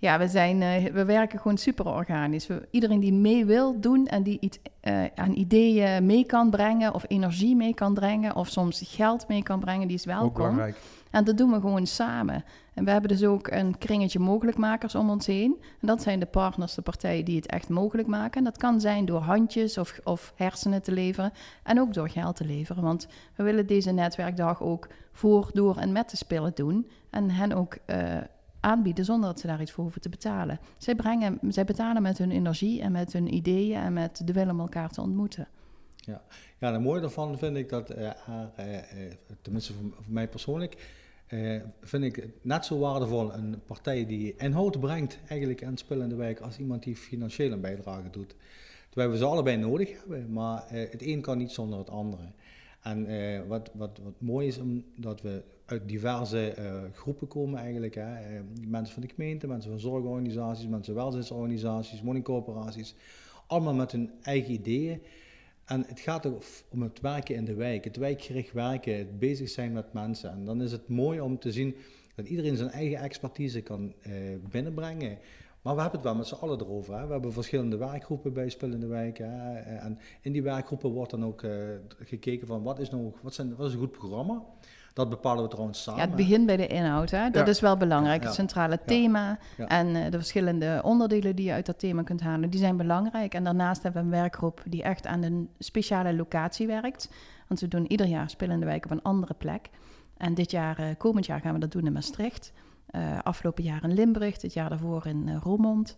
Ja, 0.01 0.19
we, 0.19 0.27
zijn, 0.27 0.61
eh, 0.61 0.93
we 0.93 1.05
werken 1.05 1.39
gewoon 1.39 1.57
super 1.57 1.85
organisch. 1.85 2.47
We, 2.47 2.67
iedereen 2.71 2.99
die 2.99 3.13
mee 3.13 3.45
wil 3.45 3.79
doen 3.79 4.07
en 4.07 4.23
die 4.23 4.37
iets 4.39 4.59
eh, 4.79 5.05
aan 5.15 5.33
ideeën 5.33 6.05
mee 6.05 6.25
kan 6.25 6.49
brengen, 6.49 6.93
of 6.93 7.05
energie 7.07 7.55
mee 7.55 7.73
kan 7.73 7.93
brengen, 7.93 8.35
of 8.35 8.47
soms 8.47 8.81
geld 8.85 9.27
mee 9.27 9.43
kan 9.43 9.59
brengen, 9.59 9.87
die 9.87 9.97
is 9.97 10.05
welkom. 10.05 10.33
belangrijk. 10.33 10.77
En 11.11 11.23
dat 11.23 11.37
doen 11.37 11.51
we 11.51 11.59
gewoon 11.59 11.87
samen. 11.87 12.43
En 12.73 12.85
we 12.85 12.91
hebben 12.91 13.09
dus 13.09 13.23
ook 13.23 13.47
een 13.47 13.77
kringetje 13.77 14.19
mogelijkmakers 14.19 14.95
om 14.95 15.09
ons 15.09 15.25
heen. 15.25 15.57
En 15.81 15.87
dat 15.87 16.01
zijn 16.01 16.19
de 16.19 16.25
partners, 16.25 16.73
de 16.73 16.81
partijen 16.81 17.25
die 17.25 17.35
het 17.35 17.47
echt 17.47 17.69
mogelijk 17.69 18.07
maken. 18.07 18.37
En 18.37 18.43
dat 18.43 18.57
kan 18.57 18.79
zijn 18.79 19.05
door 19.05 19.21
handjes 19.21 19.77
of, 19.77 19.99
of 20.03 20.33
hersenen 20.35 20.81
te 20.81 20.91
leveren. 20.91 21.31
En 21.63 21.79
ook 21.79 21.93
door 21.93 22.09
geld 22.09 22.35
te 22.35 22.45
leveren. 22.45 22.83
Want 22.83 23.07
we 23.35 23.43
willen 23.43 23.67
deze 23.67 23.91
netwerkdag 23.91 24.61
ook 24.61 24.87
voor, 25.11 25.49
door 25.53 25.77
en 25.77 25.91
met 25.91 26.09
de 26.09 26.17
spullen 26.17 26.51
doen. 26.55 26.89
En 27.09 27.29
hen 27.29 27.53
ook 27.53 27.77
eh, 27.85 27.97
aanbieden 28.61 29.05
zonder 29.05 29.29
dat 29.29 29.39
ze 29.39 29.47
daar 29.47 29.61
iets 29.61 29.71
voor 29.71 29.83
hoeven 29.83 30.01
te 30.01 30.09
betalen. 30.09 30.59
Zij, 30.77 30.95
brengen, 30.95 31.39
zij 31.47 31.65
betalen 31.65 32.01
met 32.01 32.17
hun 32.17 32.31
energie 32.31 32.81
en 32.81 32.91
met 32.91 33.13
hun 33.13 33.33
ideeën 33.33 33.81
en 33.81 33.93
met 33.93 34.21
de 34.25 34.33
wil 34.33 34.49
om 34.49 34.59
elkaar 34.59 34.89
te 34.89 35.01
ontmoeten. 35.01 35.47
Ja, 35.95 36.21
het 36.71 36.81
mooie 36.81 37.01
daarvan 37.01 37.37
vind 37.37 37.57
ik 37.57 37.69
dat, 37.69 37.89
eh, 37.89 38.09
eh, 38.55 38.77
eh, 38.77 39.11
tenminste 39.41 39.73
voor, 39.73 39.91
mij 40.07 40.27
persoonlijk, 40.27 40.99
vind 41.81 42.03
ik 42.03 42.27
net 42.41 42.65
zo 42.65 42.79
waardevol 42.79 43.33
een 43.33 43.61
partij 43.65 44.05
die 44.05 44.35
inhoud 44.37 44.79
brengt 44.79 45.19
eigenlijk 45.27 45.63
aan 45.63 45.73
het 45.73 45.85
in 45.89 46.09
de 46.09 46.15
wijk 46.15 46.39
als 46.39 46.57
iemand 46.57 46.83
die 46.83 46.95
financieel 46.95 47.51
een 47.51 47.61
bijdrage 47.61 48.09
doet. 48.09 48.35
Terwijl 48.89 49.11
we 49.11 49.17
ze 49.17 49.25
allebei 49.25 49.57
nodig 49.57 49.99
hebben, 49.99 50.33
maar 50.33 50.63
het 50.67 51.01
een 51.01 51.21
kan 51.21 51.37
niet 51.37 51.51
zonder 51.51 51.79
het 51.79 51.89
andere. 51.89 52.23
En 52.81 53.07
eh, 53.07 53.39
wat, 53.47 53.71
wat, 53.73 53.99
wat 54.03 54.13
mooi 54.17 54.47
is, 54.47 54.57
omdat 54.57 55.21
we 55.21 55.43
uit 55.65 55.87
diverse 55.87 56.53
eh, 56.53 56.81
groepen 56.93 57.27
komen 57.27 57.59
eigenlijk. 57.59 57.95
Hè. 57.95 58.15
Eh, 58.15 58.41
mensen 58.67 58.93
van 58.93 59.03
de 59.03 59.09
gemeente, 59.15 59.47
mensen 59.47 59.71
van 59.71 59.79
zorgorganisaties, 59.79 60.67
mensen 60.67 60.93
van 60.93 61.03
welzijnsorganisaties, 61.03 62.01
woningcorporaties. 62.01 62.95
Allemaal 63.47 63.73
met 63.73 63.91
hun 63.91 64.11
eigen 64.21 64.53
ideeën. 64.53 65.01
En 65.65 65.83
het 65.87 65.99
gaat 65.99 66.25
om 66.69 66.81
het 66.81 67.01
werken 67.01 67.35
in 67.35 67.45
de 67.45 67.53
wijk, 67.53 67.83
het 67.83 67.95
wijkgericht 67.95 68.51
werken, 68.51 68.97
het 68.97 69.19
bezig 69.19 69.49
zijn 69.49 69.73
met 69.73 69.93
mensen. 69.93 70.31
En 70.31 70.45
dan 70.45 70.61
is 70.61 70.71
het 70.71 70.87
mooi 70.87 71.19
om 71.19 71.39
te 71.39 71.51
zien 71.51 71.75
dat 72.15 72.27
iedereen 72.27 72.57
zijn 72.57 72.69
eigen 72.69 72.97
expertise 72.97 73.61
kan 73.61 73.93
binnenbrengen. 74.49 75.17
Maar 75.61 75.75
we 75.75 75.81
hebben 75.81 75.99
het 75.99 76.09
wel 76.09 76.17
met 76.17 76.27
z'n 76.27 76.35
allen 76.35 76.59
erover. 76.59 76.97
Hè. 76.99 77.05
We 77.05 77.11
hebben 77.11 77.33
verschillende 77.33 77.77
werkgroepen 77.77 78.33
bij 78.33 78.49
Spel 78.49 78.71
in 78.71 78.79
de 78.79 78.87
Wijk. 78.87 79.17
Hè. 79.17 79.59
En 79.59 79.99
in 80.21 80.31
die 80.31 80.43
werkgroepen 80.43 80.89
wordt 80.89 81.11
dan 81.11 81.25
ook 81.25 81.41
eh, 81.43 81.51
gekeken 81.99 82.47
van 82.47 82.63
wat 82.63 82.79
is, 82.79 82.89
nou, 82.89 83.13
wat, 83.21 83.33
zijn, 83.33 83.55
wat 83.55 83.67
is 83.67 83.73
een 83.73 83.79
goed 83.79 83.91
programma. 83.91 84.41
Dat 84.93 85.09
bepalen 85.09 85.43
we 85.43 85.49
trouwens 85.49 85.83
samen. 85.83 86.01
Ja, 86.01 86.07
het 86.07 86.15
begint 86.15 86.45
bij 86.45 86.57
de 86.57 86.67
inhoud. 86.67 87.09
Hè? 87.11 87.29
Dat 87.29 87.45
Ja. 87.45 87.51
is 87.51 87.59
wel 87.59 87.77
belangrijk. 87.77 88.21
Ja. 88.21 88.25
Het 88.27 88.35
centrale 88.35 88.79
thema 88.85 89.39
en 89.57 89.95
eh, 89.95 90.11
de 90.11 90.17
verschillende 90.17 90.81
onderdelen 90.83 91.35
die 91.35 91.45
je 91.45 91.51
uit 91.51 91.65
dat 91.65 91.79
thema 91.79 92.03
kunt 92.03 92.21
halen, 92.21 92.49
die 92.49 92.59
zijn 92.59 92.77
belangrijk. 92.77 93.33
En 93.33 93.43
daarnaast 93.43 93.83
hebben 93.83 94.01
we 94.01 94.07
een 94.07 94.21
werkgroep 94.21 94.63
die 94.67 94.83
echt 94.83 95.05
aan 95.05 95.23
een 95.23 95.49
speciale 95.59 96.13
locatie 96.15 96.67
werkt. 96.67 97.09
Want 97.47 97.59
we 97.59 97.67
doen 97.67 97.91
ieder 97.91 98.05
jaar 98.07 98.29
Spel 98.29 98.49
in 98.49 98.59
de 98.59 98.65
Wijk 98.65 98.85
op 98.85 98.91
een 98.91 99.01
andere 99.01 99.33
plek. 99.33 99.69
En 100.17 100.33
dit 100.33 100.51
jaar, 100.51 100.79
eh, 100.79 100.85
komend 100.97 101.25
jaar 101.25 101.39
gaan 101.39 101.53
we 101.53 101.59
dat 101.59 101.71
doen 101.71 101.85
in 101.85 101.93
Maastricht. 101.93 102.51
Eh, 102.91 103.19
afgelopen 103.23 103.63
jaar 103.63 103.83
in 103.83 103.93
Limburg, 103.93 104.37
dit 104.37 104.53
jaar 104.53 104.69
daarvoor 104.69 105.05
in 105.05 105.27
eh, 105.27 105.37
Roermond. 105.41 105.97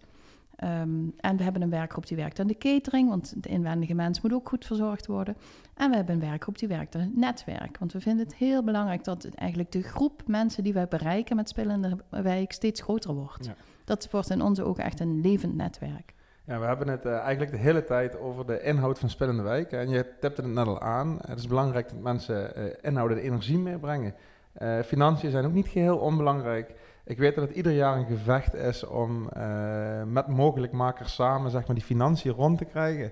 Ehm, 0.56 1.08
en 1.18 1.38
we 1.38 1.44
hebben 1.44 1.62
een 1.62 1.70
werkgroep 1.70 2.08
die 2.08 2.18
werkt 2.18 2.40
aan 2.40 2.48
de 2.48 2.58
catering, 2.58 3.10
want 3.10 3.44
de 3.44 3.50
inwendige 3.50 3.94
mens 3.94 4.22
moet 4.22 4.34
ook 4.34 4.50
goed 4.50 4.66
verzorgd 4.66 5.06
worden. 5.06 5.38
En 5.74 5.90
we 5.90 5.96
hebben 5.96 6.16
een 6.16 6.22
werkgroep 6.22 6.58
die 6.58 6.68
werkt 6.68 6.96
aan 6.96 7.02
het 7.02 7.16
netwerk. 7.16 7.78
Want 7.78 7.94
we 7.94 8.00
vinden 8.00 8.26
het 8.26 8.36
heel 8.36 8.64
belangrijk 8.64 9.04
dat 9.04 9.24
het 9.24 9.36
eigenlijk 9.36 9.72
de 9.72 9.82
groep 9.82 10.22
mensen 10.26 10.64
die 10.64 10.74
wij 10.74 10.88
bereiken 10.88 11.36
met 11.36 11.50
Spel 11.50 11.70
in 11.70 11.82
de 11.82 12.22
Wijk 12.22 12.52
steeds 12.52 12.82
groter 12.82 13.14
wordt. 13.14 13.46
Ja. 13.46 13.56
Dat 13.84 14.12
wordt 14.12 14.30
in 14.30 14.42
onze 14.42 14.64
ogen 14.64 14.84
echt 14.84 15.00
een 15.00 15.22
levend 15.22 15.56
netwerk. 15.56 16.14
Ja, 16.46 16.60
we 16.60 16.66
hebben 16.66 16.88
het 16.88 17.06
eh, 17.06 17.18
eigenlijk 17.18 17.52
de 17.52 17.58
hele 17.58 17.84
tijd 17.84 18.20
over 18.20 18.46
de 18.46 18.62
inhoud 18.62 19.00
van 19.00 19.10
Spel 19.10 19.30
in 19.30 19.38
de 19.38 19.42
Wijk. 19.42 19.72
En 19.72 19.90
je 19.90 20.06
tipte 20.20 20.42
het 20.42 20.52
net 20.52 20.68
al 20.68 20.82
aan. 20.82 21.18
Het 21.22 21.40
is 21.40 21.48
belangrijk 21.48 21.90
dat 21.90 22.00
mensen 22.00 22.56
eh 22.56 22.64
inhoud 22.82 23.12
en 23.12 23.18
energie 23.18 23.58
meebrengen. 23.58 24.14
Eh, 24.54 24.80
financiën 24.80 25.32
zijn 25.32 25.46
ook 25.46 25.54
niet 25.54 25.68
geheel 25.68 25.98
onbelangrijk. 25.98 26.74
Ik 27.06 27.18
weet 27.18 27.36
dat 27.36 27.48
het 27.48 27.56
ieder 27.58 27.72
jaar 27.72 27.98
een 27.98 28.06
gevecht 28.06 28.54
is 28.54 28.86
om 28.86 29.30
eh, 29.30 30.04
met 30.04 30.28
mogelijkmakers 30.28 31.14
samen 31.14 31.52
zeg 31.52 31.66
maar, 31.68 31.76
die 31.76 31.86
financiën 31.86 32.32
rond 32.32 32.58
te 32.58 32.66
krijgen. 32.66 33.12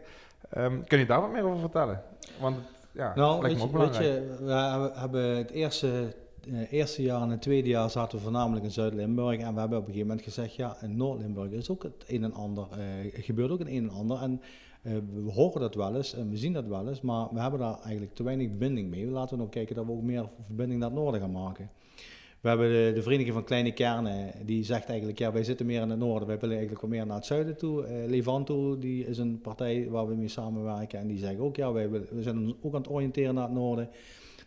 Ehm, 0.50 0.82
kun 0.88 1.00
je 1.00 1.06
daar 1.06 1.22
wat 1.22 1.32
meer 1.32 1.44
over 1.44 1.60
vertellen? 1.60 2.02
Want 2.42 2.56
het, 2.56 2.66
ja, 2.92 3.12
Nou, 3.16 3.42
lijkt 3.42 3.58
me 3.58 3.64
ook 3.64 3.72
belangrijk. 3.72 4.04
je, 4.06 4.36
we 4.46 5.00
hebben- 5.00 5.38
het 5.38 5.52
eerste, 5.52 6.16
eh, 6.52 6.72
eerste 6.72 7.02
jaar 7.02 7.22
en 7.22 7.30
het 7.30 7.42
tweede 7.42 7.70
jaar 7.70 7.90
zaten 7.90 8.18
we 8.18 8.24
voornamelijk 8.24 8.66
in 8.66 8.72
Zuid-Limburg. 8.72 9.40
En 9.40 9.54
we 9.54 9.60
hebben 9.60 9.78
op 9.78 9.88
een 9.88 9.92
gegeven 9.94 10.08
moment 10.08 10.22
gezegd, 10.26 10.56
ja, 10.56 10.76
in 10.82 10.98
Noord-Limburg 10.98 11.52
is 11.52 11.70
ook 11.70 11.84
het 11.84 12.04
een 12.08 12.24
en 12.24 12.34
ander, 12.34 12.68
eh, 12.72 13.24
gebeurt 13.24 13.52
ook 13.52 13.60
het 13.60 13.68
een 13.68 13.90
en 13.90 13.96
ander. 13.96 14.22
En 14.22 14.42
eh, 14.82 14.94
we 15.14 15.32
horen 15.32 15.62
dat 15.62 15.76
wel 15.76 15.96
eens 15.96 16.14
en 16.14 16.30
we 16.30 16.38
zien 16.38 16.54
dat 16.54 16.66
wel 16.66 16.88
eens, 16.88 17.02
maar 17.02 17.28
we 17.32 17.40
hebben 17.40 17.60
daar 17.60 17.80
eigenlijk 17.80 18.16
te 18.16 18.24
weinig 18.24 18.58
binding 18.58 18.90
mee. 18.90 19.06
Laten 19.06 19.30
we 19.30 19.38
nou 19.38 19.50
kijken 19.50 19.76
dat 19.76 19.86
we 19.86 19.92
ook 19.92 20.02
meer 20.02 20.30
verbinding 20.46 20.80
naar 20.80 20.90
het 20.90 21.00
noorden 21.00 21.22
gaan 21.22 21.32
maken. 21.32 21.70
We 22.42 22.50
hebben 22.50 22.94
de, 22.94 23.02
Vereniging 23.02 23.34
van 23.34 23.44
Kleine 23.44 23.72
Kernen, 23.72 24.34
die 24.46 24.64
zegt 24.64 24.86
eigenlijk, 24.86 25.20
ja, 25.20 25.32
wij 25.32 25.44
zitten 25.44 25.66
meer 25.66 25.82
in 25.82 25.90
het 25.90 26.00
noorden, 26.00 26.28
wij 26.28 26.40
willen 26.40 26.56
eigenlijk 26.56 26.82
wat 26.82 26.92
meer 26.92 27.06
naar 27.06 27.16
het 27.16 27.26
zuiden 27.26 27.58
toe. 27.58 27.86
Eh, 27.86 28.10
Levanto, 28.10 28.80
die 28.80 29.06
is 29.06 29.18
een 29.18 29.42
partij 29.42 29.90
waar 29.90 30.08
we 30.08 30.16
mee 30.16 30.28
samenwerken 30.28 31.00
en 31.00 31.08
die 31.08 31.18
zeggen 31.18 31.40
ook, 31.40 31.56
ja, 31.56 31.72
wij 31.72 31.90
willen, 31.90 32.08
we 32.16 32.22
zijn 32.22 32.56
ook 32.62 32.74
aan 32.74 32.82
het 32.82 32.90
oriënteren 32.90 33.34
naar 33.34 33.44
het 33.44 33.54
noorden. 33.54 33.90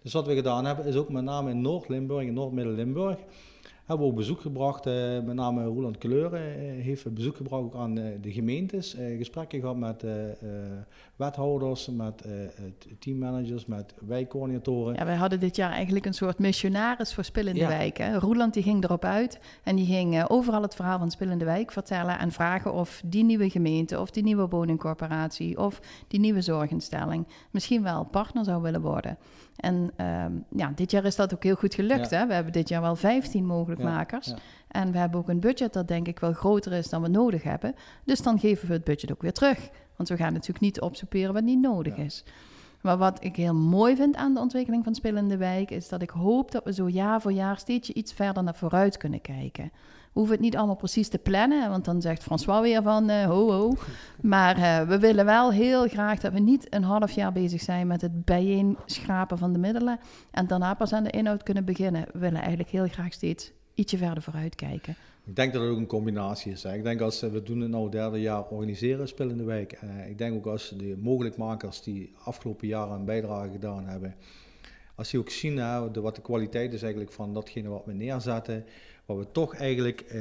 Dus 0.03 0.13
wat 0.13 0.27
we 0.27 0.35
gedaan 0.35 0.65
hebben, 0.65 0.87
is 0.87 0.97
ook 0.97 1.09
met 1.09 1.25
name 1.25 1.51
in 1.51 1.61
Noord-Limburg 1.61 2.27
en 2.27 2.35
Noord-Midden-Limburg, 2.35 3.19
hebben 3.85 4.07
we 4.07 4.13
ook 4.13 4.19
bezoek 4.19 4.41
gebracht, 4.41 4.87
eh, 4.87 4.95
met 5.25 5.35
name 5.35 5.65
Roland 5.65 5.99
Kleuren 5.99 6.41
eh, 6.41 6.85
heeft 6.85 7.15
bezoek 7.15 7.37
gebracht 7.37 7.63
ook 7.63 7.75
aan 7.75 7.99
eh, 7.99 8.05
de 8.21 8.33
gemeentes, 8.33 8.97
gesprekken 9.19 9.61
gehad 9.61 9.77
met 9.77 10.05
wethouders, 11.17 11.89
met 11.89 12.25
teammanagers, 12.99 13.67
met 13.67 13.95
wijkcoördinatoren. 14.07 14.95
Ja, 14.95 15.05
wij 15.05 15.15
hadden 15.15 15.41
dit 15.41 15.57
jaar 15.57 15.71
eigenlijk 15.71 16.07
een 16.07 16.15
soort 16.15 16.39
missionaris 16.39 17.15
voor 17.15 17.25
Spil 17.25 17.47
in 17.47 17.55
de 17.55 17.61
Ja. 17.61 17.69
Wijk. 17.69 17.97
Hè? 17.99 18.19
Roeland 18.19 18.55
die 18.55 18.63
ging 18.63 18.85
erop 18.85 19.05
uit 19.05 19.39
en 19.63 19.77
die 19.77 19.87
ging 19.87 20.25
overal 20.29 20.63
het 20.63 20.75
verhaal 20.75 20.99
van 20.99 21.11
Spil 21.11 21.31
in 21.31 21.39
de 21.39 21.45
Wijk 21.45 21.73
vertellen 21.73 22.19
en 22.19 22.33
vragen 22.33 22.73
of 22.73 23.03
die 23.05 23.25
nieuwe 23.25 23.51
gemeente 23.51 24.01
of 24.01 24.11
die 24.11 24.23
nieuwe 24.23 24.49
woningcorporatie 24.49 25.59
of 25.59 25.81
die 26.09 26.21
nieuwe 26.21 26.43
zorginstelling 26.43 27.27
misschien 27.51 27.83
wel 27.83 28.05
partner 28.05 28.45
zou 28.45 28.63
willen 28.63 28.81
worden. 28.81 29.19
En 29.57 29.91
ehm, 29.97 30.33
ja, 30.57 30.73
dit 30.75 30.91
jaar 30.91 31.05
is 31.05 31.17
dat 31.17 31.35
ook 31.35 31.43
heel 31.43 31.55
goed 31.55 31.75
gelukt. 31.75 32.11
Ja. 32.11 32.19
Hè? 32.19 32.27
We 32.27 32.35
hebben 32.35 32.53
dit 32.53 32.69
jaar 32.69 32.81
wel 32.81 32.97
15 32.97 33.47
mogelijkmakers. 33.79 34.27
ja. 34.27 34.37
En 34.69 34.93
we 34.93 34.99
hebben 34.99 35.21
ook 35.21 35.29
een 35.29 35.41
budget 35.41 35.73
dat 35.73 35.89
denk 35.89 36.07
ik 36.09 36.21
wel 36.21 36.33
groter 36.33 36.73
is 36.73 36.89
dan 36.89 37.03
we 37.03 37.09
nodig 37.09 37.43
hebben. 37.43 37.75
Dus 38.05 38.23
dan 38.23 38.39
geven 38.39 38.69
we 38.69 38.73
het 38.73 38.85
budget 38.85 39.13
ook 39.13 39.23
weer 39.23 39.33
terug. 39.33 39.71
Want 39.97 40.09
we 40.09 40.17
gaan 40.17 40.33
natuurlijk 40.33 40.61
niet 40.61 40.81
opsoeperen 40.81 41.35
wat 41.35 41.43
niet 41.43 41.61
nodig 41.61 41.97
is. 41.97 42.25
Maar 42.85 42.99
wat 42.99 43.25
ik 43.25 43.37
heel 43.37 43.55
mooi 43.55 43.97
vind 43.97 44.17
aan 44.17 44.35
de 44.35 44.41
ontwikkeling 44.41 44.85
van 44.85 44.95
Spelende 44.95 45.37
Wijk, 45.37 45.71
is 45.71 45.89
dat 45.89 46.03
ik 46.03 46.11
hoop 46.11 46.51
dat 46.51 46.65
we 46.65 46.73
zo 46.73 46.89
jaar 46.89 47.21
voor 47.21 47.33
jaar 47.33 47.59
steeds 47.59 47.91
iets 47.91 48.13
verder 48.13 48.43
naar 48.43 48.55
vooruit 48.55 48.97
kunnen 48.97 49.21
kijken. 49.21 49.71
We 50.15 50.21
hoeven 50.21 50.35
het 50.35 50.45
niet 50.45 50.57
allemaal 50.57 50.77
precies 50.77 51.09
te 51.09 51.19
plannen, 51.19 51.71
want 51.71 51.85
dan 51.85 52.03
zegt 52.03 52.23
François 52.23 52.61
weer 52.61 52.83
van 52.83 53.11
uh, 53.11 53.25
ho 53.25 53.51
ho. 53.51 53.73
Maar 54.21 54.59
uh, 54.59 54.89
we 54.89 54.99
willen 54.99 55.25
wel 55.25 55.53
heel 55.53 55.89
graag 55.89 56.21
dat 56.21 56.33
we 56.33 56.39
niet 56.39 56.75
een 56.75 56.85
half 56.85 57.11
jaar 57.11 57.33
bezig 57.33 57.61
zijn 57.61 57.87
met 57.87 58.01
het 58.01 58.25
bijeenschrapen 58.25 59.39
van 59.39 59.53
de 59.53 59.59
middelen 59.59 59.99
en 60.31 60.47
daarna 60.47 60.75
pas 60.75 60.93
aan 60.93 61.05
de 61.05 61.11
inhoud 61.11 61.43
kunnen 61.43 61.65
beginnen. 61.65 62.07
We 62.13 62.19
willen 62.19 62.41
eigenlijk 62.41 62.71
heel 62.71 62.89
graag 62.89 63.13
steeds 63.13 63.53
ietsje 63.75 63.97
verder 63.97 64.23
vooruit 64.23 64.55
kijken. 64.55 64.97
Ik 65.25 65.37
denk 65.37 65.53
dat 65.53 65.63
het 65.63 65.71
ook 65.71 65.79
een 65.79 65.87
combinatie 65.87 66.53
is. 66.53 66.63
Hè. 66.63 66.75
Ik 66.75 66.83
denk 66.83 67.01
als 67.01 67.21
we 67.21 67.43
doen 67.43 67.61
het 67.61 67.71
nou 67.71 67.91
derde 67.91 68.21
jaar 68.21 68.45
organiseren, 68.49 69.09
Spillende 69.09 69.45
Wijk. 69.45 69.81
Uh, 69.85 70.09
ik 70.09 70.19
denk 70.19 70.35
ook 70.35 70.47
als 70.47 70.75
de 70.77 70.97
mogelijkmakers 71.01 71.83
die 71.83 72.13
afgelopen 72.25 72.67
jaren 72.67 72.95
een 72.95 73.05
bijdrage 73.05 73.51
gedaan 73.51 73.87
hebben, 73.87 74.15
als 74.95 75.11
die 75.11 75.21
ook 75.21 75.31
zien 75.31 75.57
de, 75.93 76.01
wat 76.01 76.15
de 76.15 76.23
kwaliteit 76.23 76.73
is 76.73 76.83
eigenlijk 76.83 77.13
van 77.13 77.35
datgene 77.35 77.69
wat 77.69 77.85
we 77.85 77.93
neerzetten, 77.93 78.65
wat 79.05 79.17
we 79.17 79.27
toch 79.33 79.55
eigenlijk 79.55 80.01
eh, 80.01 80.21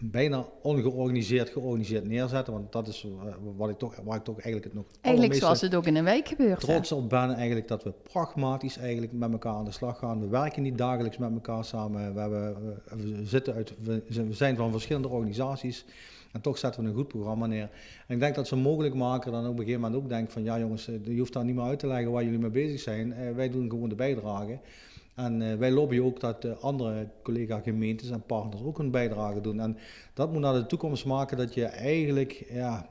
bijna 0.00 0.46
ongeorganiseerd 0.62 1.48
georganiseerd 1.48 2.04
neerzetten. 2.04 2.52
Want 2.52 2.72
dat 2.72 2.88
is 2.88 3.04
uh, 3.04 3.34
wat 3.56 3.68
ik 3.68 3.78
toch, 3.78 3.96
waar 4.04 4.16
ik 4.16 4.24
toch 4.24 4.34
eigenlijk 4.34 4.64
het 4.64 4.74
nog 4.74 4.84
Eigenlijk 5.00 5.34
zoals 5.34 5.60
het 5.60 5.74
ook 5.74 5.86
in 5.86 5.96
een 5.96 6.04
week 6.04 6.28
gebeurt. 6.28 6.60
Trots 6.60 6.92
op 6.92 7.08
ben 7.08 7.34
eigenlijk 7.34 7.68
dat 7.68 7.82
we 7.82 7.92
pragmatisch 8.02 8.76
eigenlijk 8.76 9.12
met 9.12 9.32
elkaar 9.32 9.54
aan 9.54 9.64
de 9.64 9.70
slag 9.70 9.98
gaan. 9.98 10.20
We 10.20 10.28
werken 10.28 10.62
niet 10.62 10.78
dagelijks 10.78 11.18
met 11.18 11.32
elkaar 11.32 11.64
samen. 11.64 12.14
We, 12.14 12.20
hebben, 12.20 12.56
we, 12.88 13.26
zitten 13.26 13.54
uit, 13.54 13.74
we 13.82 14.02
zijn 14.30 14.56
van 14.56 14.70
verschillende 14.70 15.08
organisaties. 15.08 15.84
En 16.32 16.40
toch 16.40 16.58
zetten 16.58 16.82
we 16.82 16.88
een 16.88 16.94
goed 16.94 17.08
programma 17.08 17.46
neer. 17.46 17.70
En 18.06 18.14
ik 18.14 18.20
denk 18.20 18.34
dat 18.34 18.46
ze 18.46 18.56
mogelijk 18.56 18.94
maken 18.94 19.32
dan 19.32 19.46
op 19.46 19.50
een 19.50 19.58
gegeven 19.58 19.80
moment 19.80 20.02
ook 20.02 20.08
denken 20.08 20.32
van 20.32 20.42
ja 20.42 20.58
jongens, 20.58 20.88
eh, 20.88 20.94
je 21.04 21.18
hoeft 21.18 21.32
daar 21.32 21.44
niet 21.44 21.54
meer 21.54 21.64
uit 21.64 21.78
te 21.78 21.86
leggen 21.86 22.10
waar 22.10 22.24
jullie 22.24 22.38
mee 22.38 22.50
bezig 22.50 22.80
zijn. 22.80 23.34
Wij 23.34 23.50
doen 23.50 23.70
gewoon 23.70 23.88
de 23.88 23.94
bijdrage. 23.94 24.58
En 25.14 25.40
uh, 25.40 25.54
wij 25.54 25.70
lobbyen 25.70 26.04
ook 26.04 26.20
dat 26.20 26.44
uh, 26.44 26.52
andere 26.60 27.08
collega-gemeentes 27.22 28.10
en 28.10 28.22
partners 28.22 28.62
ook 28.62 28.78
een 28.78 28.90
bijdrage 28.90 29.40
doen. 29.40 29.60
En 29.60 29.76
dat 30.14 30.32
moet 30.32 30.40
naar 30.40 30.54
de 30.54 30.66
toekomst 30.66 31.04
maken 31.04 31.36
dat 31.36 31.54
je 31.54 31.64
eigenlijk 31.64 32.46
ja, 32.50 32.86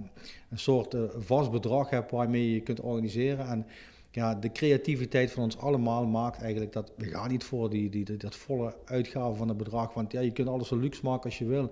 een 0.49 0.59
soort 0.59 0.93
uh, 0.93 1.01
vast 1.17 1.51
bedrag 1.51 1.89
hebt 1.89 2.11
waarmee 2.11 2.53
je 2.53 2.61
kunt 2.61 2.79
organiseren. 2.81 3.47
En 3.47 3.65
ja, 4.11 4.35
de 4.35 4.51
creativiteit 4.51 5.31
van 5.31 5.43
ons 5.43 5.57
allemaal 5.57 6.05
maakt 6.05 6.41
eigenlijk 6.41 6.73
dat 6.73 6.91
we 6.97 7.05
gaan 7.05 7.29
niet 7.29 7.43
voor 7.43 7.69
die, 7.69 7.89
die, 7.89 8.05
die 8.05 8.17
dat 8.17 8.35
volle 8.35 8.75
uitgave 8.85 9.35
van 9.35 9.47
het 9.47 9.57
bedrag. 9.57 9.93
Want 9.93 10.11
ja, 10.11 10.19
je 10.19 10.31
kunt 10.31 10.47
alles 10.47 10.67
zo 10.67 10.77
luxe 10.77 11.01
maken 11.03 11.23
als 11.23 11.37
je 11.37 11.45
wil. 11.45 11.71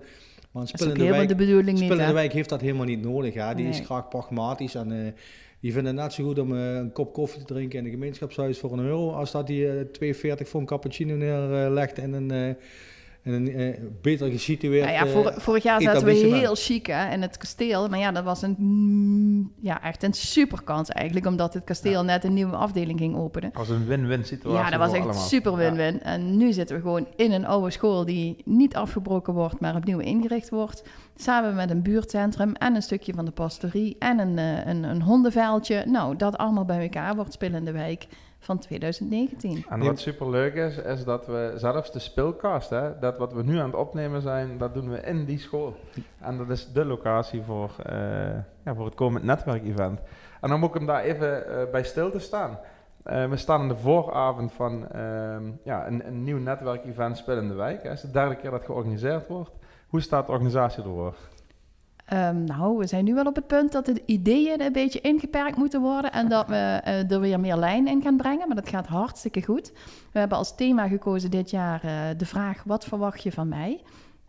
Maar 0.50 0.62
een 0.62 0.68
spillende 0.68 1.08
wijk, 1.08 1.28
de 1.28 1.34
bedoeling 1.34 1.78
niet, 1.78 1.94
wijk 1.94 2.32
heeft 2.32 2.48
dat 2.48 2.60
helemaal 2.60 2.86
niet 2.86 3.02
nodig. 3.02 3.34
Hè? 3.34 3.54
Die 3.54 3.64
nee. 3.64 3.72
is 3.80 3.86
graag 3.86 4.08
pragmatisch 4.08 4.74
en 4.74 5.14
die 5.60 5.72
vinden 5.72 5.96
het 5.96 6.02
net 6.02 6.12
zo 6.12 6.24
goed 6.24 6.38
om 6.38 6.52
uh, 6.52 6.74
een 6.74 6.92
kop 6.92 7.12
koffie 7.12 7.44
te 7.44 7.54
drinken 7.54 7.78
in 7.78 7.84
een 7.84 7.90
gemeenschapshuis 7.90 8.58
voor 8.58 8.72
een 8.72 8.84
euro, 8.84 9.12
als 9.12 9.30
dat 9.30 9.46
die 9.46 9.64
uh, 9.64 10.14
2,40 10.40 10.48
voor 10.48 10.60
een 10.60 10.66
cappuccino 10.66 11.14
neerlegt 11.14 11.98
en 11.98 12.12
een, 12.12 12.56
in 13.22 13.32
een 13.32 13.60
uh, 13.60 13.74
beter 14.02 14.30
gesitueerd 14.30 14.84
nou 14.84 14.96
ja, 14.96 15.06
vor, 15.06 15.34
Vorig 15.36 15.62
jaar 15.62 15.82
zaten 15.82 16.04
we 16.04 16.12
heel 16.12 16.54
chic 16.54 16.86
hè, 16.86 17.12
in 17.12 17.22
het 17.22 17.36
kasteel. 17.36 17.88
Maar 17.88 17.98
ja, 17.98 18.12
dat 18.12 18.24
was 18.24 18.42
een, 18.42 19.52
ja, 19.60 19.82
echt 19.82 20.02
een 20.02 20.12
superkans 20.12 20.88
eigenlijk. 20.88 21.26
Omdat 21.26 21.54
het 21.54 21.64
kasteel 21.64 22.00
ja. 22.00 22.02
net 22.02 22.24
een 22.24 22.34
nieuwe 22.34 22.56
afdeling 22.56 22.98
ging 22.98 23.16
openen. 23.16 23.50
Dat 23.52 23.66
was 23.66 23.76
een 23.76 23.86
win-win 23.86 24.24
situatie 24.24 24.64
Ja, 24.64 24.70
dat 24.70 24.78
was 24.78 24.92
echt 24.92 25.04
allemaal. 25.04 25.22
super 25.22 25.56
win-win. 25.56 25.94
Ja. 25.94 26.00
En 26.00 26.36
nu 26.36 26.52
zitten 26.52 26.76
we 26.76 26.82
gewoon 26.82 27.06
in 27.16 27.32
een 27.32 27.46
oude 27.46 27.70
school 27.70 28.04
die 28.04 28.36
niet 28.44 28.74
afgebroken 28.74 29.32
wordt, 29.32 29.60
maar 29.60 29.76
opnieuw 29.76 29.98
ingericht 29.98 30.50
wordt. 30.50 30.82
Samen 31.16 31.54
met 31.54 31.70
een 31.70 31.82
buurtcentrum 31.82 32.52
en 32.52 32.74
een 32.74 32.82
stukje 32.82 33.12
van 33.14 33.24
de 33.24 33.30
pastorie 33.30 33.96
en 33.98 34.18
een, 34.18 34.36
uh, 34.36 34.66
een, 34.66 34.82
een 34.82 35.02
hondenveldje. 35.02 35.84
Nou, 35.86 36.16
dat 36.16 36.36
allemaal 36.36 36.64
bij 36.64 36.82
elkaar 36.82 37.14
wordt 37.14 37.32
spillende 37.32 37.72
wijk 37.72 38.06
van 38.38 38.58
2019. 38.58 39.64
En 39.68 39.80
wat 39.80 39.98
super 39.98 40.30
leuk 40.30 40.54
is, 40.54 40.76
is 40.76 41.04
dat 41.04 41.26
we 41.26 41.52
zelfs 41.56 41.92
de 41.92 41.98
speelkast, 41.98 42.70
hè, 42.70 42.98
dat 42.98 43.18
wat 43.18 43.32
we 43.32 43.42
nu 43.42 43.58
aan 43.58 43.66
het 43.66 43.74
opnemen 43.74 44.22
zijn, 44.22 44.58
dat 44.58 44.74
doen 44.74 44.90
we 44.90 45.00
in 45.00 45.24
die 45.24 45.38
school. 45.38 45.76
En 46.20 46.36
dat 46.36 46.50
is 46.50 46.72
de 46.72 46.84
locatie 46.84 47.42
voor, 47.42 47.70
uh, 47.90 47.94
ja, 48.64 48.74
voor 48.74 48.84
het 48.84 48.94
komend 48.94 49.24
netwerkevent. 49.24 50.00
En 50.40 50.48
dan 50.48 50.60
moet 50.60 50.68
ik 50.68 50.74
hem 50.74 50.86
daar 50.86 51.02
even 51.02 51.44
uh, 51.48 51.70
bij 51.72 51.82
stil 51.84 52.10
te 52.10 52.18
staan. 52.18 52.58
Uh, 53.06 53.28
we 53.28 53.36
staan 53.36 53.60
in 53.60 53.68
de 53.68 53.76
vooravond 53.76 54.52
van 54.52 54.86
ja, 55.64 55.86
een, 55.86 56.06
een 56.06 56.24
nieuw 56.24 56.38
netwerkevent 56.38 57.16
Spillende 57.16 57.54
Wijk. 57.54 57.82
Het 57.82 57.92
is 57.92 58.00
de 58.00 58.10
derde 58.10 58.36
keer 58.36 58.50
dat 58.50 58.64
georganiseerd 58.64 59.26
wordt. 59.26 59.50
Hoe 59.88 60.00
staat 60.00 60.26
de 60.26 60.32
organisatie 60.32 60.82
ervoor? 60.82 61.14
Um, 62.12 62.44
nou, 62.44 62.78
we 62.78 62.86
zijn 62.86 63.04
nu 63.04 63.14
wel 63.14 63.24
op 63.24 63.34
het 63.34 63.46
punt 63.46 63.72
dat 63.72 63.86
de 63.86 64.02
ideeën 64.06 64.60
een 64.60 64.72
beetje 64.72 65.00
ingeperkt 65.00 65.56
moeten 65.56 65.80
worden 65.80 66.12
en 66.12 66.28
dat 66.28 66.48
we 66.48 66.54
uh, 66.54 67.10
er 67.10 67.20
weer 67.20 67.40
meer 67.40 67.56
lijn 67.56 67.86
in 67.86 68.02
gaan 68.02 68.16
brengen, 68.16 68.46
maar 68.46 68.56
dat 68.56 68.68
gaat 68.68 68.86
hartstikke 68.86 69.42
goed. 69.42 69.72
We 70.12 70.18
hebben 70.18 70.38
als 70.38 70.54
thema 70.54 70.88
gekozen 70.88 71.30
dit 71.30 71.50
jaar 71.50 71.84
uh, 71.84 71.90
de 72.16 72.26
vraag: 72.26 72.62
wat 72.64 72.84
verwacht 72.84 73.22
je 73.22 73.32
van 73.32 73.48
mij? 73.48 73.80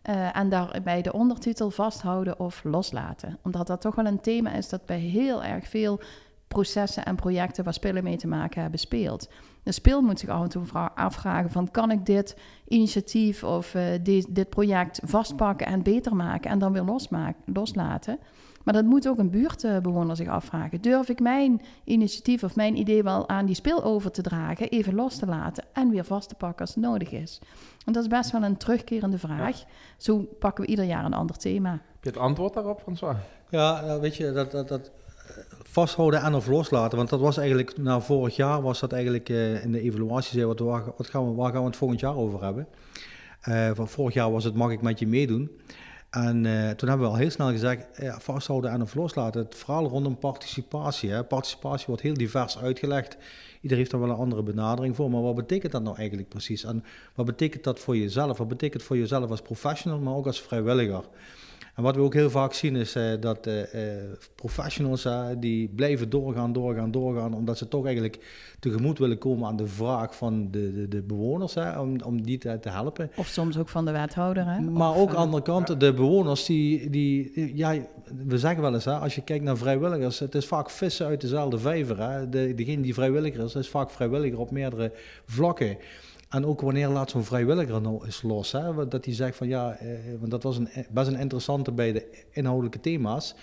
Uh, 0.08 0.36
en 0.36 0.48
daarbij 0.48 1.02
de 1.02 1.12
ondertitel 1.12 1.70
vasthouden 1.70 2.40
of 2.40 2.64
loslaten. 2.64 3.38
Omdat 3.42 3.66
dat 3.66 3.80
toch 3.80 3.94
wel 3.94 4.06
een 4.06 4.20
thema 4.20 4.52
is 4.52 4.68
dat 4.68 4.86
bij 4.86 4.98
heel 4.98 5.44
erg 5.44 5.68
veel 5.68 6.00
processen 6.48 7.04
en 7.04 7.16
projecten 7.16 7.64
waar 7.64 7.74
spelen 7.74 8.04
mee 8.04 8.16
te 8.16 8.26
maken 8.26 8.62
hebben 8.62 8.80
speelt. 8.80 9.28
De 9.62 9.72
speel 9.72 10.00
moet 10.00 10.18
zich 10.18 10.28
af 10.28 10.42
en 10.42 10.48
toe 10.48 10.62
afvragen 10.94 11.50
van 11.50 11.70
kan 11.70 11.90
ik 11.90 12.06
dit 12.06 12.36
initiatief 12.68 13.44
of 13.44 13.74
uh, 13.74 13.82
die, 14.02 14.26
dit 14.28 14.48
project 14.48 15.00
vastpakken 15.04 15.66
en 15.66 15.82
beter 15.82 16.16
maken 16.16 16.50
en 16.50 16.58
dan 16.58 16.72
weer 16.72 16.82
losmaken, 16.82 17.42
loslaten. 17.54 18.18
Maar 18.64 18.74
dat 18.74 18.84
moet 18.84 19.08
ook 19.08 19.18
een 19.18 19.30
buurtbewoner 19.30 20.16
zich 20.16 20.28
afvragen. 20.28 20.80
Durf 20.80 21.08
ik 21.08 21.20
mijn 21.20 21.62
initiatief 21.84 22.42
of 22.42 22.56
mijn 22.56 22.76
idee 22.76 23.02
wel 23.02 23.28
aan 23.28 23.46
die 23.46 23.54
speel 23.54 23.84
over 23.84 24.10
te 24.10 24.22
dragen, 24.22 24.68
even 24.68 24.94
los 24.94 25.16
te 25.16 25.26
laten 25.26 25.64
en 25.72 25.90
weer 25.90 26.04
vast 26.04 26.28
te 26.28 26.34
pakken 26.34 26.60
als 26.60 26.74
het 26.74 26.84
nodig 26.84 27.10
is? 27.10 27.40
En 27.84 27.92
dat 27.92 28.02
is 28.02 28.08
best 28.08 28.30
wel 28.30 28.42
een 28.42 28.56
terugkerende 28.56 29.18
vraag. 29.18 29.58
Ja. 29.58 29.66
Zo 29.96 30.18
pakken 30.38 30.64
we 30.64 30.70
ieder 30.70 30.84
jaar 30.84 31.04
een 31.04 31.14
ander 31.14 31.36
thema. 31.36 31.70
Heb 31.70 32.04
je 32.04 32.10
het 32.10 32.18
antwoord 32.18 32.54
daarop, 32.54 32.80
François? 32.80 33.16
Ja, 33.48 33.98
weet 34.00 34.16
je, 34.16 34.32
dat, 34.32 34.50
dat, 34.50 34.68
dat 34.68 34.90
vasthouden 35.62 36.20
en 36.20 36.34
of 36.34 36.46
loslaten. 36.46 36.98
Want 36.98 37.10
dat 37.10 37.20
was 37.20 37.36
eigenlijk, 37.36 37.78
na 37.78 38.00
vorig 38.00 38.36
jaar 38.36 38.62
was 38.62 38.80
dat 38.80 38.92
eigenlijk 38.92 39.28
uh, 39.28 39.64
in 39.64 39.72
de 39.72 39.80
evaluatie, 39.80 40.32
zei, 40.32 40.46
wat, 40.46 40.58
wat 40.96 41.06
gaan 41.06 41.28
we, 41.28 41.34
waar 41.34 41.52
gaan 41.52 41.60
we 41.60 41.66
het 41.66 41.76
volgend 41.76 42.00
jaar 42.00 42.16
over 42.16 42.42
hebben? 42.44 42.66
Uh, 43.48 43.70
van 43.74 43.88
vorig 43.88 44.14
jaar 44.14 44.32
was 44.32 44.44
het, 44.44 44.54
mag 44.54 44.70
ik 44.70 44.82
met 44.82 44.98
je 44.98 45.06
meedoen? 45.06 45.50
En 46.10 46.44
uh, 46.44 46.70
toen 46.70 46.88
hebben 46.88 47.06
we 47.06 47.12
al 47.12 47.18
heel 47.18 47.30
snel 47.30 47.50
gezegd, 47.50 47.86
vasthouden 48.18 48.70
en 48.70 48.82
of 48.82 48.94
loslaten. 48.94 49.42
Het 49.42 49.54
verhaal 49.54 49.88
rondom 49.88 50.18
participatie. 50.18 51.10
Hè. 51.10 51.24
Participatie 51.24 51.86
wordt 51.86 52.02
heel 52.02 52.14
divers 52.14 52.58
uitgelegd. 52.58 53.16
Ieder 53.60 53.78
heeft 53.78 53.90
daar 53.90 54.00
wel 54.00 54.10
een 54.10 54.16
andere 54.16 54.42
benadering 54.42 54.96
voor. 54.96 55.10
Maar 55.10 55.22
wat 55.22 55.34
betekent 55.34 55.72
dat 55.72 55.82
nou 55.82 55.96
eigenlijk 55.96 56.28
precies? 56.28 56.64
En 56.64 56.84
wat 57.14 57.26
betekent 57.26 57.64
dat 57.64 57.78
voor 57.78 57.96
jezelf? 57.96 58.38
Wat 58.38 58.48
betekent 58.48 58.82
voor 58.82 58.96
jezelf 58.96 59.30
als 59.30 59.42
professional, 59.42 59.98
maar 59.98 60.14
ook 60.14 60.26
als 60.26 60.40
vrijwilliger? 60.40 61.04
En 61.80 61.86
wat 61.86 61.96
we 61.96 62.02
ook 62.02 62.14
heel 62.14 62.30
vaak 62.30 62.52
zien 62.52 62.76
is 62.76 62.96
uh, 62.96 63.12
dat 63.20 63.46
uh, 63.46 63.62
professionals 64.34 65.08
die 65.38 65.68
blijven 65.68 66.10
doorgaan, 66.10 66.52
doorgaan, 66.52 66.90
doorgaan, 66.90 67.34
omdat 67.34 67.58
ze 67.58 67.68
toch 67.68 67.84
eigenlijk 67.84 68.18
tegemoet 68.58 68.98
willen 68.98 69.18
komen 69.18 69.48
aan 69.48 69.56
de 69.56 69.66
vraag 69.66 70.16
van 70.16 70.50
de, 70.50 70.72
de, 70.72 70.88
de 70.88 71.02
bewoners, 71.02 71.56
om, 71.56 72.00
om 72.00 72.22
die 72.22 72.38
te, 72.38 72.58
te, 72.60 72.68
helpen. 72.68 73.10
Of 73.16 73.26
soms 73.26 73.58
ook 73.58 73.68
van 73.68 73.84
de 73.84 73.90
wethouder. 73.90 74.46
Hè? 74.46 74.60
Maar 74.60 74.90
of, 74.90 74.96
ook 74.96 75.08
aan 75.08 75.14
de 75.14 75.20
andere 75.20 75.42
kant, 75.42 75.80
de 75.80 75.94
bewoners 75.94 76.44
die, 76.44 76.90
die, 76.90 77.56
ja, 77.56 77.76
we 78.26 78.38
zeggen 78.38 78.62
wel 78.62 78.74
eens, 78.74 78.86
als 78.86 79.14
je 79.14 79.22
kijkt 79.22 79.44
naar 79.44 79.56
vrijwilligers, 79.56 80.18
het 80.18 80.34
is 80.34 80.46
vaak 80.46 80.70
vissen 80.70 81.06
uit 81.06 81.20
dezelfde 81.20 81.58
vijver. 81.58 82.10
Hè. 82.10 82.28
De, 82.28 82.54
degene 82.54 82.82
die 82.82 82.94
vrijwilliger 82.94 83.44
is, 83.44 83.54
is 83.54 83.68
vaak 83.68 83.90
vrijwilliger 83.90 84.38
op 84.38 84.50
meerdere 84.50 84.92
vlakken. 85.24 85.76
En 86.30 86.46
ook 86.46 86.60
wanneer 86.60 86.88
laat 86.88 87.10
zo'n 87.10 87.24
vrijwilliger 87.24 87.80
nou 87.80 88.04
eens 88.04 88.22
los? 88.22 88.52
Hè? 88.52 88.88
Dat 88.88 89.04
hij 89.04 89.14
zegt 89.14 89.36
van 89.36 89.48
ja, 89.48 89.72
eh, 89.72 89.88
want 90.18 90.30
dat 90.30 90.42
was 90.42 90.56
een, 90.56 90.68
best 90.90 91.08
een 91.08 91.18
interessante 91.18 91.72
bij 91.72 91.92
de 91.92 92.24
inhoudelijke 92.30 92.80
thema's. 92.80 93.34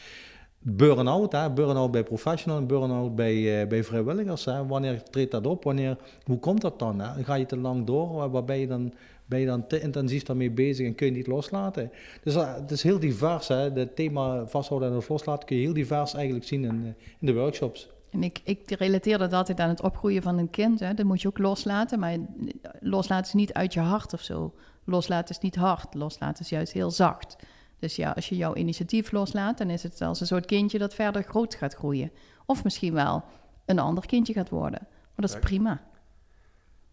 Burn-out, 0.60 1.32
hè? 1.32 1.52
burn-out 1.52 1.92
bij 1.92 2.04
professional 2.04 2.58
en 2.58 2.68
burn-out 2.68 3.16
bij, 3.16 3.62
uh, 3.62 3.68
bij 3.68 3.84
vrijwilligers. 3.84 4.46
Hè? 4.46 4.66
Wanneer 4.66 5.04
treedt 5.04 5.32
dat 5.32 5.48
op? 5.48 5.64
Wanneer, 5.64 5.98
hoe 6.24 6.40
komt 6.40 6.62
dat 6.62 6.80
dan? 6.80 7.00
Hè? 7.00 7.24
Ga 7.24 7.36
je 7.36 7.46
te 7.46 7.58
lang 7.58 7.86
door? 7.86 8.30
Waar 8.30 8.44
ben 8.44 8.60
je 8.60 8.68
dan, 8.68 8.94
ben 9.26 9.40
je 9.40 9.46
dan 9.46 9.68
te 9.68 9.80
intensief 9.80 10.24
daarmee 10.24 10.52
bezig 10.52 10.88
en 10.88 10.96
kun 10.96 11.06
je 11.06 11.12
niet 11.12 11.28
loslaten? 11.28 11.92
Dus 12.24 12.36
uh, 12.36 12.56
het 12.56 12.72
is 12.72 12.84
heel 12.84 13.00
divers. 13.00 13.48
Hè? 13.48 13.56
Het 13.56 13.96
thema 13.96 14.46
vasthouden 14.46 14.92
en 14.92 15.04
loslaten 15.08 15.48
kun 15.48 15.56
je 15.56 15.62
heel 15.62 15.74
divers 15.74 16.14
eigenlijk 16.14 16.46
zien 16.46 16.64
in, 16.64 16.96
in 17.20 17.26
de 17.28 17.34
workshops. 17.34 17.90
En 18.10 18.24
ik, 18.24 18.42
ik 18.44 18.72
relateer 18.72 19.18
dat 19.18 19.34
altijd 19.34 19.60
aan 19.60 19.70
het 19.70 19.82
opgroeien 19.82 20.22
van 20.22 20.38
een 20.38 20.50
kind. 20.50 20.80
Hè. 20.80 20.94
Dat 20.94 21.06
moet 21.06 21.22
je 21.22 21.28
ook 21.28 21.38
loslaten, 21.38 22.00
maar 22.00 22.18
loslaten 22.88 23.26
is 23.26 23.34
niet 23.34 23.54
uit 23.54 23.74
je 23.74 23.80
hart 23.80 24.14
of 24.14 24.22
zo. 24.22 24.54
Loslaten 24.84 25.36
is 25.36 25.42
niet 25.42 25.56
hard, 25.56 25.94
loslaten 25.94 26.44
is 26.44 26.50
juist 26.50 26.74
heel 26.74 26.92
zacht. 26.92 27.36
Dus 27.80 27.96
ja, 27.96 28.12
als 28.12 28.30
je 28.30 28.36
jouw 28.36 28.56
initiatief 28.56 29.12
loslaat, 29.12 29.58
dan 29.58 29.70
is 29.70 29.84
het 29.84 30.02
als 30.02 30.20
een 30.20 30.28
soort 30.28 30.46
kindje 30.46 30.78
dat 30.78 30.94
verder 30.94 31.24
groot 31.24 31.56
gaat 31.56 31.74
groeien. 31.74 32.12
Of 32.46 32.64
misschien 32.64 32.94
wel 32.94 33.24
een 33.66 33.80
ander 33.80 34.06
kindje 34.06 34.34
gaat 34.34 34.50
worden. 34.50 34.80
Maar 34.82 35.28
dat 35.28 35.30
is 35.30 35.40
prima. 35.40 35.82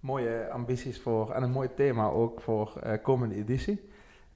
Mooie 0.01 0.51
ambities 0.51 1.01
voor 1.01 1.31
en 1.31 1.43
een 1.43 1.51
mooi 1.51 1.69
thema 1.77 2.09
ook 2.09 2.41
voor 2.41 2.81
uh, 2.87 2.93
komende 3.03 3.35
editie. 3.35 3.89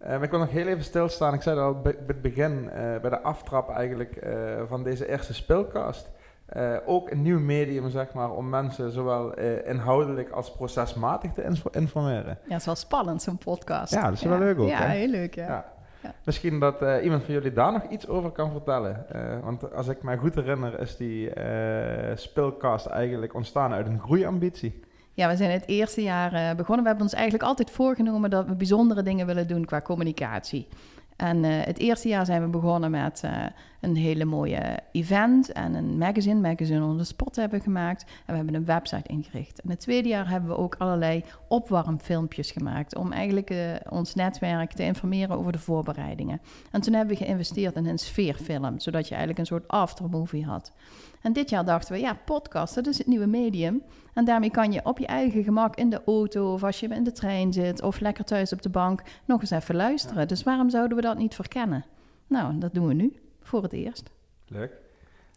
Uh, 0.02 0.22
ik 0.22 0.30
wil 0.30 0.38
nog 0.38 0.50
heel 0.50 0.66
even 0.66 0.84
stilstaan. 0.84 1.34
Ik 1.34 1.42
zei 1.42 1.58
al 1.58 1.80
bij 1.80 1.94
het 2.06 2.22
begin, 2.22 2.64
uh, 2.64 2.70
bij 2.72 3.10
de 3.10 3.20
aftrap 3.20 3.70
eigenlijk 3.70 4.26
van 4.68 4.82
deze 4.82 5.08
eerste 5.08 5.34
speelkast. 5.34 6.10
Eh, 6.48 6.76
ook 6.86 7.10
een 7.10 7.22
nieuw 7.22 7.38
medium, 7.40 7.90
zeg 7.90 8.12
maar, 8.12 8.30
om 8.30 8.48
mensen 8.48 8.92
zowel 8.92 9.34
eh, 9.34 9.68
inhoudelijk 9.68 10.30
als 10.30 10.52
procesmatig 10.52 11.32
te 11.32 11.42
info- 11.44 11.70
informeren. 11.72 12.38
Ja, 12.44 12.50
het 12.52 12.60
is 12.60 12.66
wel 12.66 12.74
spannend, 12.74 13.22
zo'n 13.22 13.38
podcast. 13.38 13.92
Ja, 13.92 14.02
dat 14.02 14.12
is 14.12 14.22
wel 14.22 14.38
leuk 14.38 14.58
ook, 14.58 14.68
Ja, 14.68 14.78
hè? 14.78 14.96
heel 14.96 15.08
leuk, 15.08 15.34
ja. 15.34 15.46
Ja. 15.46 15.64
Ja. 16.02 16.14
Misschien 16.24 16.60
dat 16.60 16.82
eh, 16.82 17.04
iemand 17.04 17.22
van 17.24 17.34
jullie 17.34 17.52
daar 17.52 17.72
nog 17.72 17.82
iets 17.90 18.08
over 18.08 18.30
kan 18.30 18.50
vertellen. 18.50 19.06
Want 19.44 19.74
als 19.74 19.88
ik 19.88 20.02
mij 20.02 20.16
goed 20.16 20.34
herinner, 20.34 20.80
is 20.80 20.96
die 20.96 21.30
speelcast 22.14 22.86
eigenlijk 22.86 23.34
ontstaan 23.34 23.72
uit 23.72 23.86
een 23.86 24.00
groeiambitie. 24.00 24.80
Ja, 25.12 25.28
we 25.28 25.36
zijn 25.36 25.50
het 25.50 25.66
eerste 25.66 26.02
jaar 26.02 26.30
begonnen. 26.56 26.82
We 26.82 26.88
hebben 26.88 27.06
ons 27.06 27.14
eigenlijk 27.14 27.44
altijd 27.44 27.70
voorgenomen 27.70 28.30
dat 28.30 28.46
we 28.46 28.54
bijzondere 28.54 29.02
dingen 29.02 29.26
willen 29.26 29.46
doen 29.48 29.64
qua 29.64 29.80
communicatie. 29.80 30.68
En 31.18 31.44
eh, 31.44 31.64
het 31.64 31.78
eerste 31.78 32.08
jaar 32.08 32.26
zijn 32.26 32.42
we 32.42 32.48
begonnen 32.48 32.90
met 32.90 33.20
eh, 33.24 33.44
een 33.80 33.96
hele 33.96 34.24
mooie 34.24 34.78
event 34.92 35.52
en 35.52 35.74
een 35.74 35.98
magazine, 35.98 36.40
Magazine 36.40 36.84
on 36.84 36.98
the 36.98 37.04
Spot 37.04 37.36
hebben 37.36 37.60
gemaakt. 37.60 38.02
En 38.02 38.08
we 38.26 38.36
hebben 38.36 38.54
een 38.54 38.64
website 38.64 39.08
ingericht. 39.08 39.60
En 39.60 39.70
het 39.70 39.80
tweede 39.80 40.08
jaar 40.08 40.28
hebben 40.28 40.50
we 40.50 40.56
ook 40.56 40.74
allerlei 40.78 41.24
opwarmfilmpjes 41.48 42.50
gemaakt 42.50 42.96
om 42.96 43.12
eigenlijk 43.12 43.50
eh, 43.50 43.58
ons 43.88 44.14
netwerk 44.14 44.72
te 44.72 44.82
informeren 44.82 45.38
over 45.38 45.52
de 45.52 45.58
voorbereidingen. 45.58 46.40
En 46.70 46.80
toen 46.80 46.94
hebben 46.94 47.16
we 47.16 47.24
geïnvesteerd 47.24 47.76
in 47.76 47.86
een 47.86 47.98
sfeerfilm, 47.98 48.78
zodat 48.78 49.04
je 49.04 49.14
eigenlijk 49.14 49.38
een 49.38 49.46
soort 49.46 49.68
aftermovie 49.68 50.44
had. 50.44 50.72
En 51.22 51.32
dit 51.32 51.50
jaar 51.50 51.64
dachten 51.64 51.92
we, 51.92 52.00
ja, 52.00 52.18
podcast, 52.24 52.74
dat 52.74 52.86
is 52.86 52.98
het 52.98 53.06
nieuwe 53.06 53.26
medium. 53.26 53.82
En 54.14 54.24
daarmee 54.24 54.50
kan 54.50 54.72
je 54.72 54.84
op 54.84 54.98
je 54.98 55.06
eigen 55.06 55.42
gemak 55.42 55.76
in 55.76 55.90
de 55.90 56.00
auto 56.06 56.52
of 56.52 56.64
als 56.64 56.80
je 56.80 56.88
in 56.88 57.04
de 57.04 57.12
trein 57.12 57.52
zit 57.52 57.82
of 57.82 58.00
lekker 58.00 58.24
thuis 58.24 58.52
op 58.52 58.62
de 58.62 58.68
bank 58.68 59.02
nog 59.24 59.40
eens 59.40 59.50
even 59.50 59.74
luisteren. 59.74 60.28
Dus 60.28 60.42
waarom 60.42 60.70
zouden 60.70 60.96
we 60.96 61.02
dat 61.02 61.07
niet 61.16 61.34
verkennen? 61.34 61.84
Nou, 62.26 62.58
dat 62.58 62.74
doen 62.74 62.86
we 62.86 62.94
nu 62.94 63.12
voor 63.42 63.62
het 63.62 63.72
eerst. 63.72 64.10
Leuk. 64.46 64.72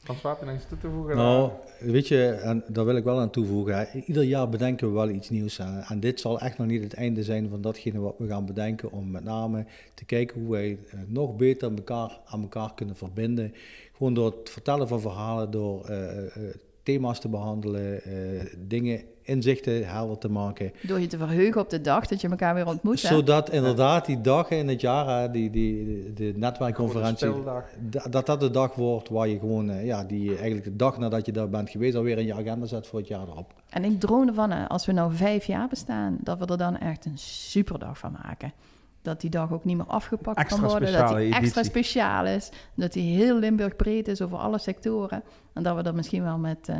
Frans, 0.03 0.21
wat 0.21 0.45
nog 0.45 0.55
iets 0.55 0.67
toe 0.67 0.77
te 0.77 0.89
voegen? 0.89 1.15
Nou, 1.15 1.51
weet 1.79 2.07
je, 2.07 2.27
en 2.27 2.63
daar 2.67 2.85
wil 2.85 2.95
ik 2.95 3.03
wel 3.03 3.19
aan 3.19 3.29
toevoegen. 3.29 3.77
hè. 3.77 3.99
Ieder 3.99 4.23
jaar 4.23 4.49
bedenken 4.49 4.87
we 4.87 4.93
wel 4.93 5.09
iets 5.09 5.29
nieuws. 5.29 5.61
aan. 5.61 5.81
En 5.81 5.99
dit 5.99 6.19
zal 6.19 6.39
echt 6.39 6.57
nog 6.57 6.67
niet 6.67 6.83
het 6.83 6.93
einde 6.93 7.23
zijn 7.23 7.49
van 7.49 7.61
datgene 7.61 7.99
wat 7.99 8.15
we 8.17 8.27
gaan 8.27 8.45
bedenken. 8.45 8.91
Om 8.91 9.11
met 9.11 9.23
name 9.23 9.65
te 9.93 10.05
kijken 10.05 10.41
hoe 10.41 10.51
wij 10.51 10.77
eh, 10.89 10.99
nog 11.07 11.35
beter 11.35 11.71
elkaar 11.75 12.19
aan 12.25 12.41
elkaar 12.41 12.73
kunnen 12.73 12.95
verbinden. 12.95 13.53
Gewoon 13.97 14.13
door 14.13 14.35
het 14.37 14.49
vertellen 14.49 14.87
van 14.87 15.01
verhalen, 15.01 15.51
door 15.51 15.85
eh, 15.85 16.25
eh, 16.25 16.55
thema's 16.83 17.19
te 17.19 17.29
behandelen, 17.29 18.03
eh, 18.03 18.11
dingen, 18.57 19.01
inzichten 19.23 19.87
helder 19.87 20.17
te 20.17 20.29
maken. 20.29 20.71
Door 20.81 20.99
je 20.99 21.07
te 21.07 21.17
verheugen 21.17 21.61
op 21.61 21.69
de 21.69 21.81
dag 21.81 22.07
dat 22.07 22.21
je 22.21 22.29
elkaar 22.29 22.55
weer 22.55 22.67
ontmoet. 22.67 23.01
hè? 23.01 23.07
Zodat 23.07 23.49
inderdaad 23.49 24.05
die 24.05 24.21
dagen 24.21 24.57
in 24.57 24.67
het 24.67 24.81
jaar, 24.81 25.21
hè, 25.21 25.31
die, 25.31 25.49
die, 25.49 25.85
de, 25.85 26.13
de 26.13 26.33
netwerkconferentie, 26.39 27.33
dat 28.09 28.25
dat 28.25 28.39
de 28.39 28.51
dag 28.51 28.75
wordt 28.75 29.09
waar 29.09 29.27
je 29.27 29.39
gewoon, 29.39 29.69
eh, 29.69 29.85
ja, 29.85 30.03
die 30.03 30.23
je 30.23 30.35
eigenlijk 30.35 30.63
de 30.63 30.75
dag 30.75 30.97
nadat 30.97 31.25
je 31.25 31.31
daar 31.31 31.49
bent 31.49 31.69
geweest, 31.69 31.95
alweer 31.95 32.17
in 32.17 32.25
je 32.25 32.33
agenda 32.33 32.65
zet 32.65 32.87
voor 32.87 32.99
het 32.99 33.07
jaar 33.07 33.27
erop. 33.27 33.53
En 33.69 33.83
ik 33.83 33.99
droom 33.99 34.27
ervan, 34.27 34.51
hè, 34.51 34.67
als 34.67 34.85
we 34.85 34.91
nou 34.91 35.13
vijf 35.13 35.45
jaar 35.45 35.67
bestaan, 35.67 36.17
dat 36.21 36.39
we 36.39 36.45
er 36.45 36.57
dan 36.57 36.77
echt 36.77 37.05
een 37.05 37.17
superdag 37.17 37.97
van 37.97 38.17
maken. 38.23 38.53
Dat 39.01 39.21
die 39.21 39.29
dag 39.29 39.51
ook 39.51 39.63
niet 39.63 39.77
meer 39.77 39.85
afgepakt 39.85 40.37
Extra 40.37 40.59
kan 40.59 40.69
worden. 40.69 40.93
Dat 40.93 41.17
die 41.17 41.33
extra 41.33 41.63
speciaal 41.63 42.25
is. 42.25 42.51
Dat 42.75 42.93
die 42.93 43.15
heel 43.15 43.35
Limburg 43.35 43.75
breed 43.75 44.07
is 44.07 44.21
over 44.21 44.37
alle 44.37 44.57
sectoren. 44.59 45.23
En 45.53 45.63
dat 45.63 45.75
we 45.75 45.83
dat 45.83 45.95
misschien 45.95 46.23
wel 46.23 46.37
met... 46.37 46.69
eh, 46.69 46.77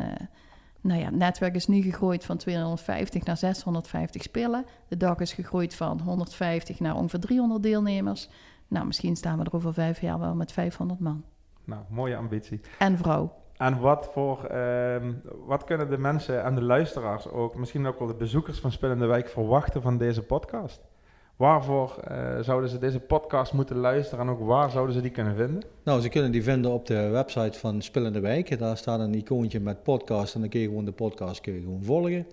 nou 0.82 1.00
ja, 1.00 1.06
het 1.06 1.16
netwerk 1.16 1.56
is 1.56 1.68
nu 1.68 1.82
gegroeid 1.82 2.26
van 2.26 2.38
250 2.38 3.24
naar 3.24 3.38
650 3.38 4.22
spelen. 4.22 4.66
De 4.88 4.98
dag 4.98 5.20
is 5.20 5.34
gegroeid 5.34 5.76
van 5.76 6.00
150 6.02 6.80
naar 6.80 6.96
ongeveer 6.96 7.20
300 7.20 7.64
deelnemers. 7.64 8.30
Nou, 8.68 8.86
misschien 8.86 9.16
staan 9.16 9.38
we 9.38 9.44
er 9.44 9.56
over 9.56 9.74
vijf 9.74 10.02
jaar 10.02 10.20
wel 10.20 10.36
met 10.36 10.52
500 10.52 11.00
man. 11.00 11.24
Nou, 11.66 11.82
mooie 11.90 12.16
ambitie. 12.16 12.62
En 12.80 12.98
vrouw. 12.98 13.34
En 13.58 13.80
wat, 13.80 14.10
voor, 14.14 14.46
ehm, 14.46 15.14
wat 15.46 15.64
kunnen 15.64 15.90
de 15.90 15.98
mensen 15.98 16.44
en 16.44 16.56
de 16.56 16.64
luisteraars 16.64 17.28
ook, 17.28 17.56
misschien 17.56 17.86
ook 17.86 18.00
wel 18.00 18.08
de 18.08 18.14
bezoekers 18.14 18.60
van 18.60 18.72
Spillende 18.72 19.06
Wijk, 19.06 19.30
verwachten 19.30 19.82
van 19.82 19.98
deze 19.98 20.22
podcast? 20.22 20.82
Waarvoor 21.42 21.98
eh, 22.08 22.40
zouden 22.42 22.70
ze 22.70 22.78
deze 22.78 23.00
podcast 23.00 23.54
moeten 23.54 23.76
luisteren 23.76 24.26
en 24.26 24.32
ook 24.32 24.40
waar 24.40 24.70
zouden 24.70 24.96
ze 24.96 25.02
die 25.02 25.12
kunnen 25.12 25.36
vinden? 25.36 25.62
Nou, 25.84 26.02
ze 26.02 26.10
kunnen 26.10 26.32
die 26.32 26.44
vinden 26.44 26.72
op 26.72 26.86
de 26.88 27.08
website 27.10 27.60
van 27.60 27.82
Spillende 27.82 28.20
Wijk. 28.20 28.60
Daar 28.60 28.78
staat 28.78 29.00
een 29.00 29.14
icoontje 29.14 29.60
met 29.60 29.84
podcast 29.84 30.36
en 30.36 30.40
dan 30.42 30.50
kun 30.50 30.60
je 30.60 30.68
gewoon 30.68 30.86
de 30.86 30.92
podcast 30.92 31.42
kun 31.42 31.54
je 31.54 31.60
gewoon 31.60 31.84
volgen. 31.84 32.26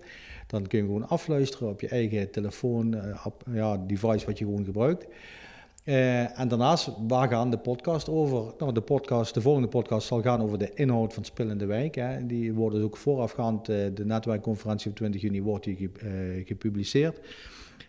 Dan 0.47 0.67
kun 0.67 0.79
je 0.79 0.85
gewoon 0.85 1.07
afluisteren 1.07 1.69
op 1.69 1.81
je 1.81 1.87
eigen 1.87 2.31
telefoon, 2.31 2.95
op, 3.23 3.43
ja, 3.51 3.77
device 3.77 4.25
wat 4.25 4.37
je 4.37 4.45
gewoon 4.45 4.65
gebruikt. 4.65 5.07
Eh, 5.83 6.39
en 6.39 6.47
daarnaast, 6.47 6.91
waar 7.07 7.27
gaan 7.29 7.51
de 7.51 7.57
podcast 7.57 8.09
over? 8.09 8.53
Nou, 8.57 8.73
de, 8.73 8.81
podcast, 8.81 9.33
de 9.33 9.41
volgende 9.41 9.67
podcast 9.67 10.07
zal 10.07 10.21
gaan 10.21 10.41
over 10.41 10.57
de 10.57 10.73
inhoud 10.73 11.13
van 11.13 11.23
Spillende 11.23 11.65
Wijk. 11.65 11.95
Hè. 11.95 12.25
Die 12.25 12.53
wordt 12.53 12.75
dus 12.75 12.83
ook 12.83 12.97
voorafgaand, 12.97 13.69
eh, 13.69 13.75
de 13.93 14.05
netwerkconferentie 14.05 14.89
op 14.89 14.95
20 14.95 15.21
juni 15.21 15.41
wordt 15.41 15.63
die 15.65 15.75
ge- 15.75 16.41
gepubliceerd. 16.45 17.19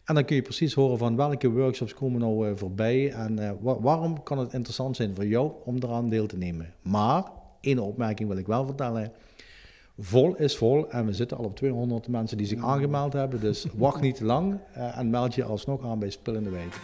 En 0.04 0.14
dan 0.14 0.25
kun 0.25 0.37
je 0.37 0.42
precies 0.42 0.75
horen 0.75 0.99
van 0.99 1.16
welke 1.16 1.50
workshops 1.50 1.94
komen 1.94 2.20
nou 2.20 2.49
eh, 2.49 2.56
voorbij 2.56 3.12
en 3.12 3.38
eh, 3.38 3.50
wa- 3.61 3.80
waarom 3.80 4.23
kan 4.23 4.38
het 4.38 4.52
interessant 4.52 4.97
zijn 4.97 5.14
voor 5.14 5.26
jou 5.26 5.52
om 5.64 5.76
eraan 5.76 6.09
deel 6.09 6.26
te 6.26 6.37
nemen. 6.37 6.75
Maar, 6.82 7.25
één 7.61 7.79
opmerking 7.79 8.29
wil 8.29 8.38
ik 8.38 8.46
wel 8.46 8.66
vertellen. 8.66 9.12
Vol 9.98 10.37
is 10.37 10.57
vol 10.57 10.90
en 10.90 11.07
we 11.07 11.12
zitten 11.12 11.37
al 11.37 11.44
op 11.44 11.57
200 11.57 12.09
mensen 12.09 12.37
die 12.37 12.46
zich 12.46 12.62
aangemeld 12.64 13.12
hebben. 13.12 13.40
Dus 13.40 13.66
wacht 13.74 14.00
niet 14.00 14.14
te 14.16 14.24
lang 14.24 14.59
eh, 14.72 14.98
en 14.98 15.11
meld 15.11 15.35
je 15.35 15.44
alsnog 15.44 15.85
aan 15.85 15.98
bij 15.98 16.11
Spillende 16.11 16.50
Wijk. 16.50 16.81